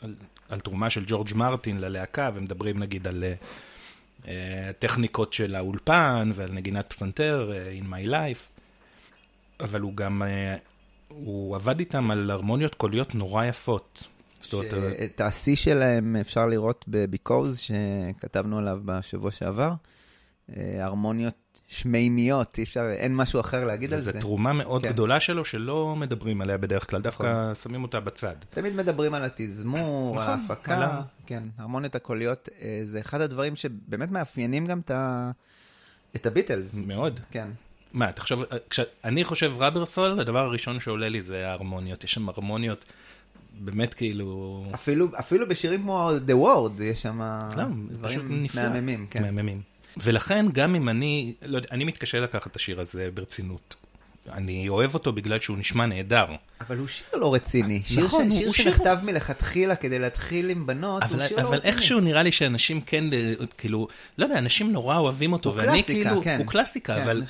על, 0.00 0.14
על 0.48 0.60
תרומה 0.60 0.90
של 0.90 1.04
ג'ורג' 1.06 1.34
מרטין 1.34 1.80
ללהקה, 1.80 2.30
ומדברים 2.34 2.78
נגיד 2.78 3.08
על 3.08 3.24
uh, 4.22 4.26
טכניקות 4.78 5.32
של 5.32 5.54
האולפן 5.54 6.30
ועל 6.34 6.52
נגינת 6.52 6.86
פסנתר, 6.90 7.52
uh, 7.52 7.82
In 7.82 7.86
My 7.86 8.08
Life, 8.10 8.60
אבל 9.60 9.80
הוא 9.80 9.96
גם, 9.96 10.22
uh, 10.22 10.60
הוא 11.08 11.56
עבד 11.56 11.78
איתם 11.78 12.10
על 12.10 12.30
הרמוניות 12.30 12.74
קוליות 12.74 13.14
נורא 13.14 13.44
יפות. 13.44 14.08
אה, 14.54 15.04
את 15.04 15.20
השיא 15.20 15.56
שלהם 15.56 16.16
אפשר 16.16 16.46
לראות 16.46 16.84
ב-Because, 16.88 17.56
שכתבנו 17.56 18.58
עליו 18.58 18.80
בשבוע 18.84 19.30
שעבר. 19.30 19.72
אה, 20.56 20.84
הרמוניות 20.84 21.34
שמימיות, 21.68 22.58
אי 22.58 22.62
אפשר, 22.62 22.90
אין 22.90 23.16
משהו 23.16 23.40
אחר 23.40 23.64
להגיד 23.64 23.90
על 23.92 23.98
וזו 23.98 24.12
זה. 24.12 24.20
תרומה 24.20 24.52
מאוד 24.52 24.82
כן. 24.82 24.88
גדולה 24.92 25.20
שלו 25.20 25.44
שלא 25.44 25.94
מדברים 25.96 26.40
עליה 26.40 26.58
בדרך 26.58 26.90
כלל, 26.90 27.00
דווקא 27.02 27.54
שמים 27.54 27.82
אותה 27.82 28.00
בצד. 28.00 28.34
תמיד 28.50 28.74
מדברים 28.74 29.14
על 29.14 29.24
התזמור, 29.24 30.16
על 30.20 30.24
נכון, 30.24 30.40
ההפקה. 30.40 30.76
על 30.76 30.82
ה- 30.82 31.02
כן, 31.26 31.42
הרמוניות 31.58 31.94
הקוליות, 31.94 32.48
אה, 32.62 32.80
זה 32.84 33.00
אחד 33.00 33.20
הדברים 33.20 33.56
שבאמת 33.56 34.10
מאפיינים 34.10 34.66
גם 34.66 34.80
את 34.80 34.90
ה- 34.90 35.30
את 36.16 36.26
הביטלס. 36.26 36.74
מאוד. 36.74 37.20
כן. 37.30 37.48
מה, 37.92 38.12
תחשוב, 38.12 38.42
כשאני 38.70 39.24
חושב 39.24 39.52
רברסול, 39.58 40.20
הדבר 40.20 40.38
הראשון 40.44 40.80
שעולה 40.80 41.08
לי 41.08 41.20
זה 41.20 41.48
ההרמוניות. 41.48 42.04
יש 42.04 42.12
שם 42.12 42.28
הרמוניות 42.28 42.84
באמת 43.58 43.94
כאילו... 43.94 44.64
אפילו, 44.74 45.08
אפילו 45.18 45.48
בשירים 45.48 45.82
כמו 45.82 46.10
The 46.28 46.32
Word, 46.32 46.82
יש 46.82 47.02
שם 47.02 47.20
לא, 47.56 47.64
דברים. 47.90 48.46
מהממים, 48.54 49.06
כן. 49.10 49.22
מהממים. 49.22 49.60
ולכן, 49.96 50.46
גם 50.52 50.74
אם 50.74 50.88
אני, 50.88 51.34
לא 51.42 51.56
יודע, 51.56 51.68
אני 51.72 51.84
מתקשה 51.84 52.20
לקחת 52.20 52.46
את 52.46 52.56
השיר 52.56 52.80
הזה 52.80 53.04
ברצינות. 53.14 53.74
אני 54.32 54.68
אוהב 54.68 54.94
אותו 54.94 55.12
בגלל 55.12 55.40
שהוא 55.40 55.58
נשמע 55.58 55.86
נהדר. 55.86 56.26
אבל 56.60 56.78
הוא 56.78 56.88
שיר 56.88 57.06
לא 57.14 57.34
רציני. 57.34 57.82
שיר, 57.84 58.04
נכון, 58.04 58.30
ש... 58.30 58.32
הוא 58.32 58.40
שיר 58.40 58.50
שיר- 58.50 58.64
שנכתב 58.64 58.98
מלכתחילה 59.02 59.76
כדי 59.76 59.98
להתחיל 59.98 60.50
עם 60.50 60.66
בנות, 60.66 61.02
אבל, 61.02 61.18
הוא 61.20 61.28
שיר 61.28 61.36
לא 61.36 61.42
אבל 61.42 61.56
רציני. 61.56 61.72
איכשהו 61.72 62.00
נראה 62.00 62.22
לי 62.22 62.32
שאנשים 62.32 62.80
כן, 62.80 63.04
אה, 63.12 63.34
כאילו, 63.58 63.88
לא 64.18 64.24
יודע, 64.24 64.38
אנשים 64.38 64.72
נורא 64.72 64.96
אוהבים 64.96 65.32
אותו, 65.32 65.50
הוא 65.50 65.56
ואני 65.58 65.82
קלאסיקה, 65.82 66.08
כאילו, 66.08 66.22
כן. 66.22 66.38
הוא 66.38 66.46
קלאסיקה, 66.46 66.94
כן, 66.94 67.02
אבל. 67.02 67.22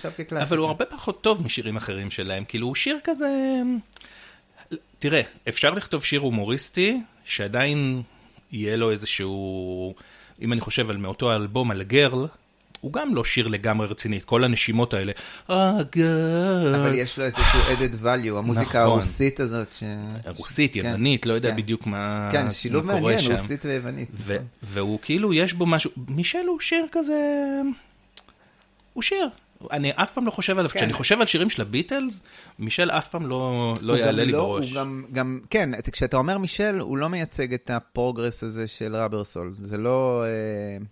אבל 0.42 0.58
הוא 0.58 0.66
הרבה 0.66 0.85
פחות 0.85 1.20
טוב 1.22 1.42
משירים 1.44 1.76
אחרים 1.76 2.11
שלהם, 2.11 2.44
כאילו, 2.44 2.66
הוא 2.66 2.74
שיר 2.74 2.98
כזה... 3.04 3.28
תראה, 4.98 5.22
אפשר 5.48 5.70
לכתוב 5.70 6.04
שיר 6.04 6.20
הומוריסטי, 6.20 7.00
שעדיין 7.24 8.02
יהיה 8.52 8.76
לו 8.76 8.90
איזשהו, 8.90 9.94
אם 10.42 10.52
אני 10.52 10.61
חושב 10.61 10.90
על 10.90 10.96
מאותו 10.96 11.32
האלבום, 11.32 11.70
על 11.70 11.82
גרל, 11.82 12.26
הוא 12.80 12.92
גם 12.92 13.14
לא 13.14 13.24
שיר 13.24 13.46
לגמרי 13.46 13.87
רציני, 13.87 14.18
את 14.18 14.24
כל 14.24 14.44
הנשימות 14.44 14.94
האלה. 14.94 15.12
אה. 15.50 15.80
אבל 16.74 16.94
יש 16.94 17.18
לו 17.18 17.24
איזשהו 17.24 17.61
added 17.61 18.04
value, 18.04 18.38
המוזיקה 18.38 18.68
נכון. 18.68 18.80
הרוסית 18.80 19.40
הזאת. 19.40 19.72
ש... 19.72 19.82
רוסית, 20.26 20.74
כן, 20.74 20.78
יוונית, 20.78 21.26
לא 21.26 21.32
יודע 21.32 21.50
כן. 21.50 21.56
בדיוק 21.56 21.87
מה 21.87 22.28
כן, 22.32 22.44
מה 22.44 22.50
שילוב 22.50 22.87
קורה 22.87 23.00
מעניין, 23.00 23.18
שם. 23.18 23.32
רוסית 23.32 23.64
ויוונית. 23.64 24.08
ו- 24.14 24.37
והוא 24.62 24.98
כאילו, 25.02 25.32
יש 25.32 25.52
בו 25.52 25.66
משהו, 25.66 25.90
מישל 26.08 26.46
הוא 26.48 26.61
שיר 26.61 26.87
כזה, 26.92 27.20
הוא 28.92 29.02
שיר. 29.02 29.28
אני 29.72 29.90
אף 29.94 30.11
פעם 30.11 30.27
לא 30.27 30.31
חושב 30.31 30.59
עליו, 30.59 30.70
כן. 30.70 30.79
כשאני 30.79 30.92
חושב 30.92 31.20
על 31.20 31.27
שירים 31.27 31.51
של 31.51 31.62
הביטלס, 31.62 32.22
מישל 32.59 32.90
אף 32.90 33.09
פעם 33.09 33.27
לא, 33.27 33.75
לא 33.81 33.98
יעלה 33.98 34.25
לי 34.25 34.33
לא- 34.33 34.38
בראש. 34.38 34.68
הוא 34.70 34.77
גם, 34.77 35.05
גם, 35.12 35.40
כן, 35.51 35.75
את- 35.79 35.90
כשאתה 35.90 36.16
אומר 36.16 36.38
מישל, 36.38 36.79
הוא 36.79 36.98
לא 36.98 37.09
מייצג 37.09 37.55
את 37.55 37.70
ה 37.70 37.79
progress 37.79 38.42
הזה 38.42 38.66
של 38.66 38.96
Rubber 38.96 39.28
Soul. 39.28 39.55
זה 39.59 39.79
לא... 39.79 40.25
אה, 40.25 40.85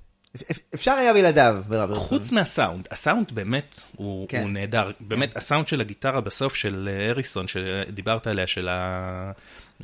אפ- 0.51 0.59
אפשר 0.75 0.93
היה 0.93 1.13
בלעדיו 1.15 1.63
ב 1.69 1.72
Rubber 1.72 1.90
Soul. 1.90 2.05
חוץ 2.05 2.33
מהסאונד, 2.33 2.89
הסאונד 2.91 3.33
באמת 3.33 3.81
הוא, 3.97 4.29
כן. 4.29 4.43
הוא 4.43 4.51
נהדר. 4.51 4.91
באמת, 5.01 5.37
הסאונד 5.37 5.69
של 5.69 5.81
הגיטרה 5.81 6.21
בסוף 6.21 6.55
של 6.55 6.89
אה, 6.93 7.11
אריסון, 7.11 7.49
שדיברת 7.49 8.27
עליה, 8.27 8.47
של 8.47 8.69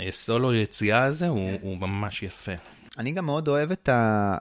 הסולו 0.01 0.55
יציאה 0.55 1.05
הזה, 1.05 1.29
הוא, 1.29 1.51
הוא 1.63 1.77
ממש 1.79 2.23
יפה. 2.23 2.53
אני 2.99 3.13
גם 3.13 3.27
מאוד 3.27 3.49
אוהב 3.49 3.73
את 3.73 3.89
ה... 3.89 4.37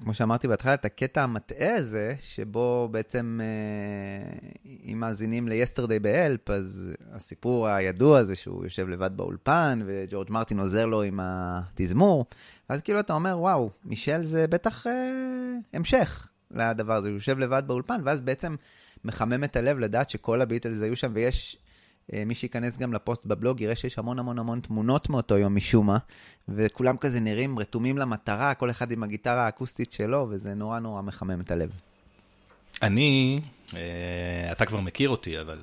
כמו 0.00 0.14
שאמרתי 0.14 0.48
בהתחלה, 0.48 0.74
את 0.74 0.84
הקטע 0.84 1.22
המטעה 1.22 1.74
הזה, 1.74 2.14
שבו 2.20 2.88
בעצם, 2.90 3.40
אה, 3.42 4.48
אם 4.92 5.00
מאזינים 5.00 5.48
ל-Yesterday 5.48 5.98
ב-Help, 6.02 6.52
אז 6.52 6.92
הסיפור 7.12 7.68
הידוע 7.68 8.24
זה 8.24 8.36
שהוא 8.36 8.64
יושב 8.64 8.88
לבד 8.88 9.16
באולפן, 9.16 9.78
וג'ורג' 9.86 10.30
מרטין 10.30 10.58
עוזר 10.58 10.86
לו 10.86 11.02
עם 11.02 11.20
התזמור, 11.22 12.26
ואז 12.70 12.80
כאילו 12.80 13.00
אתה 13.00 13.12
אומר, 13.12 13.38
וואו, 13.38 13.70
מישל 13.84 14.24
זה 14.24 14.46
בטח 14.46 14.86
אה, 14.86 14.92
המשך 15.72 16.28
לדבר 16.50 16.94
הזה, 16.94 17.08
הוא 17.08 17.14
יושב 17.14 17.38
לבד 17.38 17.62
באולפן, 17.66 18.00
ואז 18.04 18.20
בעצם 18.20 18.56
מחמם 19.04 19.44
את 19.44 19.56
הלב 19.56 19.78
לדעת 19.78 20.10
שכל 20.10 20.40
הביטלס 20.40 20.82
היו 20.82 20.96
שם, 20.96 21.12
ויש... 21.14 21.56
אה, 22.12 22.24
מי 22.26 22.34
שייכנס 22.34 22.78
גם 22.78 22.92
לפוסט 22.92 23.26
בבלוג 23.26 23.60
יראה 23.60 23.76
שיש 23.76 23.98
המון 23.98 24.18
המון 24.18 24.38
המון 24.38 24.60
תמונות 24.60 25.10
מאותו 25.10 25.38
יום 25.38 25.56
משום 25.56 25.86
מה, 25.86 25.98
וכולם 26.48 26.96
כזה 26.96 27.20
נראים 27.20 27.58
רתומים 27.58 27.98
למטרה, 27.98 28.54
כל 28.54 28.70
אחד 28.70 28.90
עם 28.90 29.02
הגיטרה 29.02 29.44
האקוסטית 29.44 29.92
שלו, 29.92 30.26
וזה 30.30 30.54
נורא 30.54 30.78
נורא 30.78 31.02
מחמם 31.02 31.40
את 31.40 31.50
הלב. 31.50 31.70
אני, 32.82 33.40
אה, 33.76 34.52
אתה 34.52 34.66
כבר 34.66 34.80
מכיר 34.80 35.08
אותי, 35.08 35.40
אבל 35.40 35.58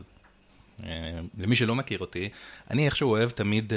אה, 0.84 1.20
למי 1.38 1.56
שלא 1.56 1.76
מכיר 1.76 2.00
אותי, 2.00 2.30
אני 2.72 2.86
איכשהו 2.86 3.10
אוהב 3.10 3.30
תמיד, 3.30 3.74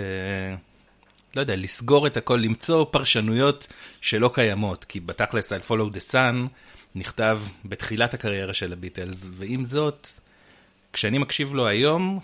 לא 1.36 1.40
יודע, 1.40 1.56
לסגור 1.56 2.06
את 2.06 2.16
הכל, 2.16 2.36
למצוא 2.36 2.84
פרשנויות 2.90 3.66
שלא 4.00 4.30
קיימות, 4.34 4.84
כי 4.84 5.00
בתכלס 5.00 5.52
על 5.52 5.60
Follow 5.60 5.94
the 5.94 6.12
Sun 6.12 6.48
נכתב 6.94 7.40
בתחילת 7.64 8.14
הקריירה 8.14 8.54
של 8.54 8.72
הביטלס, 8.72 9.28
ועם 9.30 9.64
זאת, 9.64 10.08
כשאני 10.92 11.18
מקשיב 11.18 11.54
לו 11.54 11.66
היום, 11.66 12.20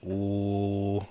הוא... 0.00 1.02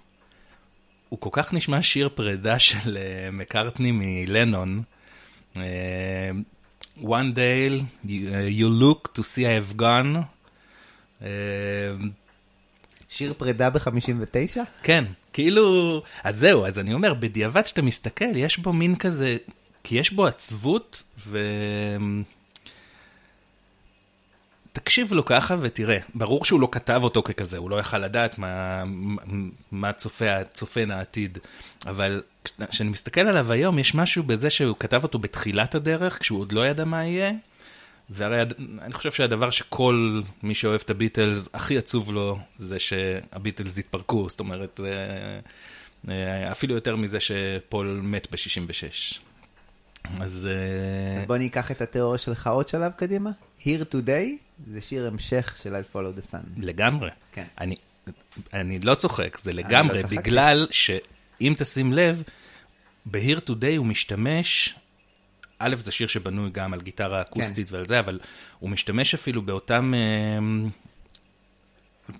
הוא 1.09 1.19
כל 1.19 1.29
כך 1.31 1.53
נשמע 1.53 1.81
שיר 1.81 2.09
פרידה 2.09 2.59
של 2.59 2.97
אה, 2.97 3.29
מקארטני 3.31 3.91
מלנון. 3.91 4.81
אה, 5.57 6.31
One 6.97 7.33
day 7.35 7.83
you, 8.05 8.07
uh, 8.07 8.59
you 8.59 8.67
look 8.81 9.13
to 9.13 9.23
see 9.23 9.45
I 9.45 9.53
have 9.59 9.79
gone. 9.79 10.17
אה, 11.21 11.27
שיר 13.09 13.33
פרידה 13.37 13.69
ב-59? 13.69 14.59
כן, 14.83 15.03
כאילו, 15.33 16.01
אז 16.23 16.39
זהו, 16.39 16.65
אז 16.65 16.79
אני 16.79 16.93
אומר, 16.93 17.13
בדיעבד 17.13 17.65
שאתה 17.65 17.81
מסתכל, 17.81 18.35
יש 18.35 18.57
בו 18.57 18.73
מין 18.73 18.95
כזה, 18.95 19.37
כי 19.83 19.95
יש 19.95 20.13
בו 20.13 20.25
עצבות, 20.25 21.03
ו... 21.17 21.39
תקשיב 24.73 25.13
לו 25.13 25.25
ככה 25.25 25.55
ותראה, 25.61 25.97
ברור 26.15 26.45
שהוא 26.45 26.61
לא 26.61 26.67
כתב 26.71 26.99
אותו 27.03 27.23
ככזה, 27.23 27.57
הוא 27.57 27.69
לא 27.69 27.79
יכל 27.79 27.97
לדעת 27.97 28.37
מה, 28.37 28.83
מה 29.71 29.93
צופה, 29.93 30.43
צופן 30.43 30.91
העתיד, 30.91 31.37
אבל 31.87 32.21
כשאני 32.71 32.89
מסתכל 32.89 33.21
עליו 33.21 33.51
היום, 33.51 33.79
יש 33.79 33.95
משהו 33.95 34.23
בזה 34.23 34.49
שהוא 34.49 34.75
כתב 34.79 35.03
אותו 35.03 35.19
בתחילת 35.19 35.75
הדרך, 35.75 36.19
כשהוא 36.19 36.39
עוד 36.39 36.51
לא 36.51 36.67
ידע 36.67 36.85
מה 36.85 37.05
יהיה, 37.05 37.31
והרי 38.09 38.41
אני 38.81 38.93
חושב 38.93 39.11
שהדבר 39.11 39.49
שכל 39.49 40.21
מי 40.43 40.55
שאוהב 40.55 40.81
את 40.85 40.89
הביטלס 40.89 41.49
הכי 41.53 41.77
עצוב 41.77 42.11
לו, 42.11 42.37
זה 42.57 42.79
שהביטלס 42.79 43.77
התפרקו, 43.77 44.29
זאת 44.29 44.39
אומרת, 44.39 44.79
אה, 46.09 46.51
אפילו 46.51 46.73
יותר 46.75 46.95
מזה 46.95 47.19
שפול 47.19 47.99
מת 48.03 48.27
ב-66. 48.31 49.30
אז... 50.19 50.49
אה, 50.51 51.21
אז 51.21 51.25
בוא 51.25 51.37
ניקח 51.37 51.71
את 51.71 51.81
התיאוריה 51.81 52.17
שלך 52.17 52.47
עוד 52.47 52.67
שלב 52.67 52.91
קדימה. 52.91 53.29
Here 53.61 53.93
Today 53.93 54.27
זה 54.67 54.81
שיר 54.81 55.07
המשך 55.07 55.55
של 55.63 55.75
I 55.75 55.95
Follow 55.95 56.19
the 56.19 56.31
Sun. 56.31 56.61
לגמרי. 56.61 57.09
כן. 57.31 57.45
אני, 57.61 57.75
אני 58.53 58.79
לא 58.79 58.95
צוחק, 58.95 59.37
זה 59.37 59.53
לגמרי, 59.53 60.03
לא. 60.03 60.09
בגלל 60.09 60.67
שאם 60.71 61.53
תשים 61.57 61.93
לב, 61.93 62.23
ב-Here 63.05 63.49
Today 63.49 63.77
הוא 63.77 63.85
משתמש, 63.85 64.75
א', 65.59 65.75
זה 65.75 65.91
שיר 65.91 66.07
שבנוי 66.07 66.49
גם 66.51 66.73
על 66.73 66.81
גיטרה 66.81 67.21
אקוסטית 67.21 67.69
כן. 67.69 67.75
ועל 67.75 67.87
זה, 67.87 67.99
אבל 67.99 68.19
הוא 68.59 68.69
משתמש 68.69 69.13
אפילו 69.13 69.41
באותם, 69.41 69.93
אה, 69.93 70.39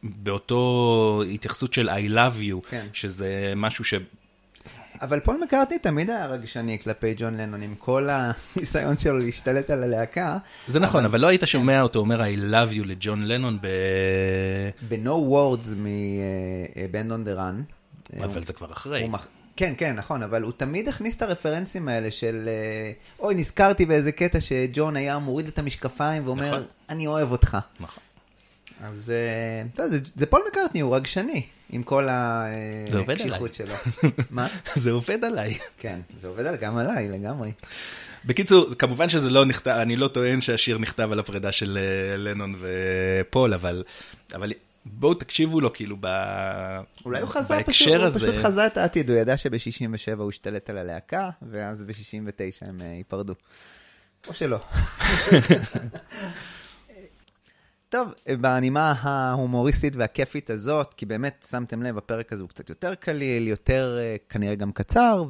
באותו 0.04 1.24
התייחסות 1.34 1.74
של 1.74 1.90
I 1.90 2.10
love 2.10 2.42
you, 2.42 2.70
כן. 2.70 2.88
שזה 2.94 3.54
משהו 3.56 3.84
ש... 3.86 3.94
אבל 5.02 5.20
פול 5.20 5.38
מקארטני 5.44 5.80
תמיד 5.80 6.10
היה 6.10 6.26
רגשני 6.26 6.80
כלפי 6.80 7.14
ג'ון 7.18 7.38
לנון, 7.38 7.62
עם 7.62 7.76
כל 7.76 8.10
הניסיון 8.12 8.98
שלו 8.98 9.20
להשתלט 9.20 9.70
על 9.70 9.84
הלהקה. 9.84 10.38
זה 10.68 10.80
נכון, 10.80 11.06
אבל 11.06 11.20
לא. 11.20 11.28
היית 11.28 11.42
שומע 11.46 11.82
אותו 11.82 12.00
אומר 12.00 12.22
I 12.22 12.38
love 12.38 12.76
you 12.76 12.86
לג'ון 12.86 13.24
לנון 13.24 13.58
ב... 13.62 13.68
ב-No 14.90 15.34
Words 15.34 15.76
מ-Band 15.76 17.12
on 17.12 17.28
the 17.28 17.40
Run. 17.40 17.74
אבל 18.24 18.44
זה 18.44 18.54
כבר 18.54 18.72
אחרי. 18.72 19.02
הוא 19.02 19.18
כן, 19.56 19.74
כן, 19.78 19.96
נכון, 19.96 20.24
אבל 20.24 20.42
הוא 20.42 20.52
תמיד 20.58 20.88
הכניס 20.88 21.16
את 21.16 21.22
הרפרנסים 21.22 21.88
האלה 21.88 22.12
של, 22.12 22.44
אה, 22.48 22.92
אוי, 23.20 23.36
נזכרתי 23.36 23.86
באיזה 23.86 24.12
קטע 24.12 24.42
שג'ון 24.42 24.96
היה 24.96 25.20
מוריד 25.20 25.48
את 25.48 25.60
המשקפיים 25.60 26.28
ואומר, 26.28 26.48
נכון. 26.48 26.64
אני 26.90 27.08
אוהב 27.08 27.32
אותך. 27.32 27.58
נכון. 27.80 28.04
אז 28.84 29.14
אה, 29.78 29.88
זה, 29.90 30.00
זה 30.16 30.26
פול 30.26 30.42
מקארטני, 30.52 30.80
הוא 30.80 30.96
רגשני, 30.96 31.44
עם 31.72 31.84
כל 31.84 32.08
הקשיחות 32.10 33.54
שלו. 33.54 33.74
מה? 34.30 34.48
זה 34.76 34.92
עובד 34.92 35.26
עליי. 35.26 35.58
כן, 35.78 36.00
זה 36.20 36.28
עובד 36.28 36.60
גם 36.62 36.78
עליי, 36.78 37.10
לגמרי. 37.10 37.52
בקיצור, 38.26 38.76
כמובן 38.80 39.10
שזה 39.10 39.30
לא 39.30 39.46
נכתב, 39.46 39.72
אני 39.72 39.96
לא 39.96 40.08
טוען 40.08 40.42
שהשיר 40.42 40.78
נכתב 40.78 41.10
על 41.12 41.20
הפרידה 41.20 41.52
של 41.52 41.78
אה, 41.82 42.18
לנון 42.18 42.56
ופול, 42.60 43.54
אבל, 43.54 43.84
אבל 44.36 44.54
בואו 44.86 45.14
תקשיבו 45.14 45.62
לו 45.62 45.74
כאילו 45.74 45.98
ב... 46.00 46.08
אולי 47.06 47.22
הוא 47.22 47.30
חזה 47.30 47.56
פשוט, 47.66 47.88
הוא 47.88 48.06
הזה. 48.06 48.32
פשוט 48.32 48.44
חזה 48.46 48.68
את 48.68 48.78
העתיד, 48.78 49.10
הוא 49.10 49.18
ידע 49.18 49.38
שב-67 49.38 50.18
הוא 50.18 50.30
השתלט 50.30 50.70
על 50.70 50.78
הלהקה, 50.78 51.30
ואז 51.52 51.84
ב-69 51.84 52.68
הם 52.68 52.82
אה, 52.82 52.86
ייפרדו. 52.86 53.34
או 54.28 54.34
שלא. 54.34 54.60
טוב, 57.92 58.14
בנימה 58.42 58.94
ההומוריסטית 59.00 59.96
והכיפית 59.96 60.50
הזאת, 60.50 60.94
כי 60.94 61.06
באמת, 61.06 61.46
שמתם 61.50 61.84
לב, 61.84 61.98
הפרק 61.98 62.34
הזה 62.34 62.42
הוא 62.42 62.50
קצת 62.50 62.70
יותר 62.70 62.96
קליל, 62.96 63.48
יותר 63.48 63.98
אה, 64.00 64.16
כנראה 64.30 64.56
גם 64.56 64.72
קצר, 64.72 65.24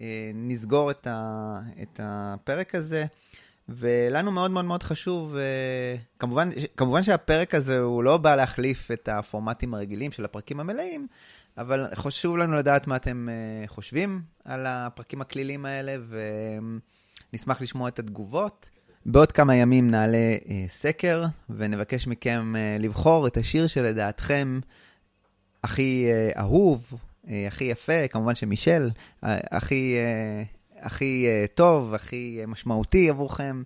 ונסגור 0.00 0.90
את, 0.90 1.06
ה, 1.06 1.58
את 1.82 2.00
הפרק 2.02 2.74
הזה. 2.74 3.06
ולנו 3.68 4.32
מאוד 4.32 4.50
מאוד 4.50 4.64
מאוד 4.64 4.82
חשוב, 4.82 5.36
אה, 5.36 5.96
כמובן, 6.18 6.50
כמובן 6.76 7.02
שהפרק 7.02 7.54
הזה 7.54 7.78
הוא 7.78 8.04
לא 8.04 8.16
בא 8.16 8.36
להחליף 8.36 8.90
את 8.90 9.08
הפורמטים 9.08 9.74
הרגילים 9.74 10.12
של 10.12 10.24
הפרקים 10.24 10.60
המלאים, 10.60 11.06
אבל 11.58 11.86
חשוב 11.94 12.36
לנו 12.36 12.56
לדעת 12.56 12.86
מה 12.86 12.96
אתם 12.96 13.28
אה, 13.28 13.68
חושבים 13.68 14.22
על 14.44 14.66
הפרקים 14.66 15.20
הכלילים 15.20 15.66
האלה, 15.66 15.96
ונשמח 17.32 17.60
לשמוע 17.60 17.88
את 17.88 17.98
התגובות. 17.98 18.70
בעוד 19.06 19.32
כמה 19.32 19.56
ימים 19.56 19.90
נעלה 19.90 20.36
אה, 20.50 20.64
סקר, 20.68 21.24
ונבקש 21.50 22.06
מכם 22.06 22.56
אה, 22.56 22.76
לבחור 22.80 23.26
את 23.26 23.36
השיר 23.36 23.66
שלדעתכם 23.66 24.60
הכי 25.64 26.06
אה, 26.08 26.40
אהוב, 26.42 26.92
אה, 27.28 27.44
הכי 27.48 27.64
יפה, 27.64 28.08
כמובן 28.08 28.34
שמישל, 28.34 28.90
אה, 29.24 29.38
הכי, 29.50 29.96
אה, 29.96 30.42
הכי 30.86 31.26
אה, 31.28 31.44
טוב, 31.54 31.94
הכי 31.94 32.38
אה, 32.40 32.46
משמעותי 32.46 33.10
עבורכם. 33.10 33.62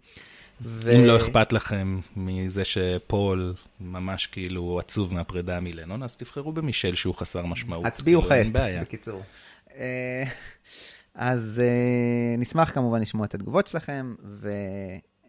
ו- 0.63 0.95
אם 0.95 1.05
לא 1.05 1.17
אכפת 1.17 1.53
לכם 1.53 2.01
מזה 2.17 2.65
שפול 2.65 3.55
ממש 3.81 4.27
כאילו 4.27 4.79
עצוב 4.79 5.15
מהפרידה 5.15 5.61
מלנון, 5.61 6.03
אז 6.03 6.17
תבחרו 6.17 6.53
במישל 6.53 6.95
שהוא 6.95 7.15
חסר 7.15 7.47
משמעות. 7.47 7.87
הצביעו 7.87 8.23
כאילו, 8.23 8.51
חטא. 8.51 8.81
בקיצור. 8.83 9.23
אז 11.15 11.63
נשמח 12.39 12.75
כמובן 12.75 13.01
לשמוע 13.01 13.27
את 13.27 13.35
התגובות 13.35 13.67
שלכם, 13.67 14.15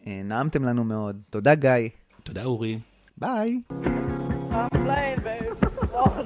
ונעמתם 0.08 0.64
לנו 0.64 0.84
מאוד. 0.84 1.16
תודה, 1.30 1.56
גיא. 1.56 1.90
תודה, 2.24 2.44
אורי. 2.44 2.80
ביי. 3.18 3.62
Oh. 5.94 6.26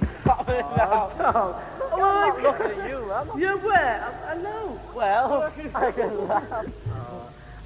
Oh? 1.25 1.55
I, 3.15 4.31
I 4.31 4.35
know. 4.37 4.79
Well, 4.95 5.43
I 5.43 5.91
can 5.91 6.27
laugh. 6.27 6.65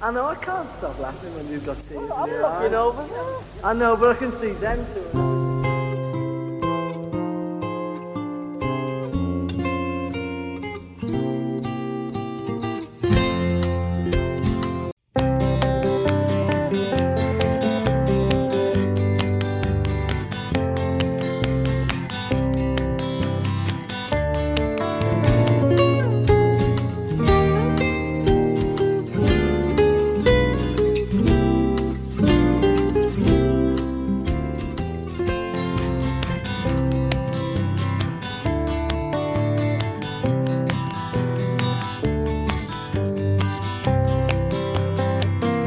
I 0.00 0.12
know 0.12 0.26
I 0.26 0.36
can't 0.36 0.68
stop 0.78 0.96
laughing 1.00 1.34
when 1.34 1.48
you've 1.50 1.66
got 1.66 1.76
tears 1.88 2.00
in 2.00 2.06
your 2.06 2.14
eyes. 2.14 2.22
I'm 2.22 2.62
looking 2.62 2.74
over 2.74 3.02
there. 3.08 3.34
I 3.64 3.72
know, 3.72 3.96
but 3.96 4.14
I 4.14 4.18
can 4.18 4.30
see 4.40 4.52
them 4.52 4.86
too. 4.94 5.37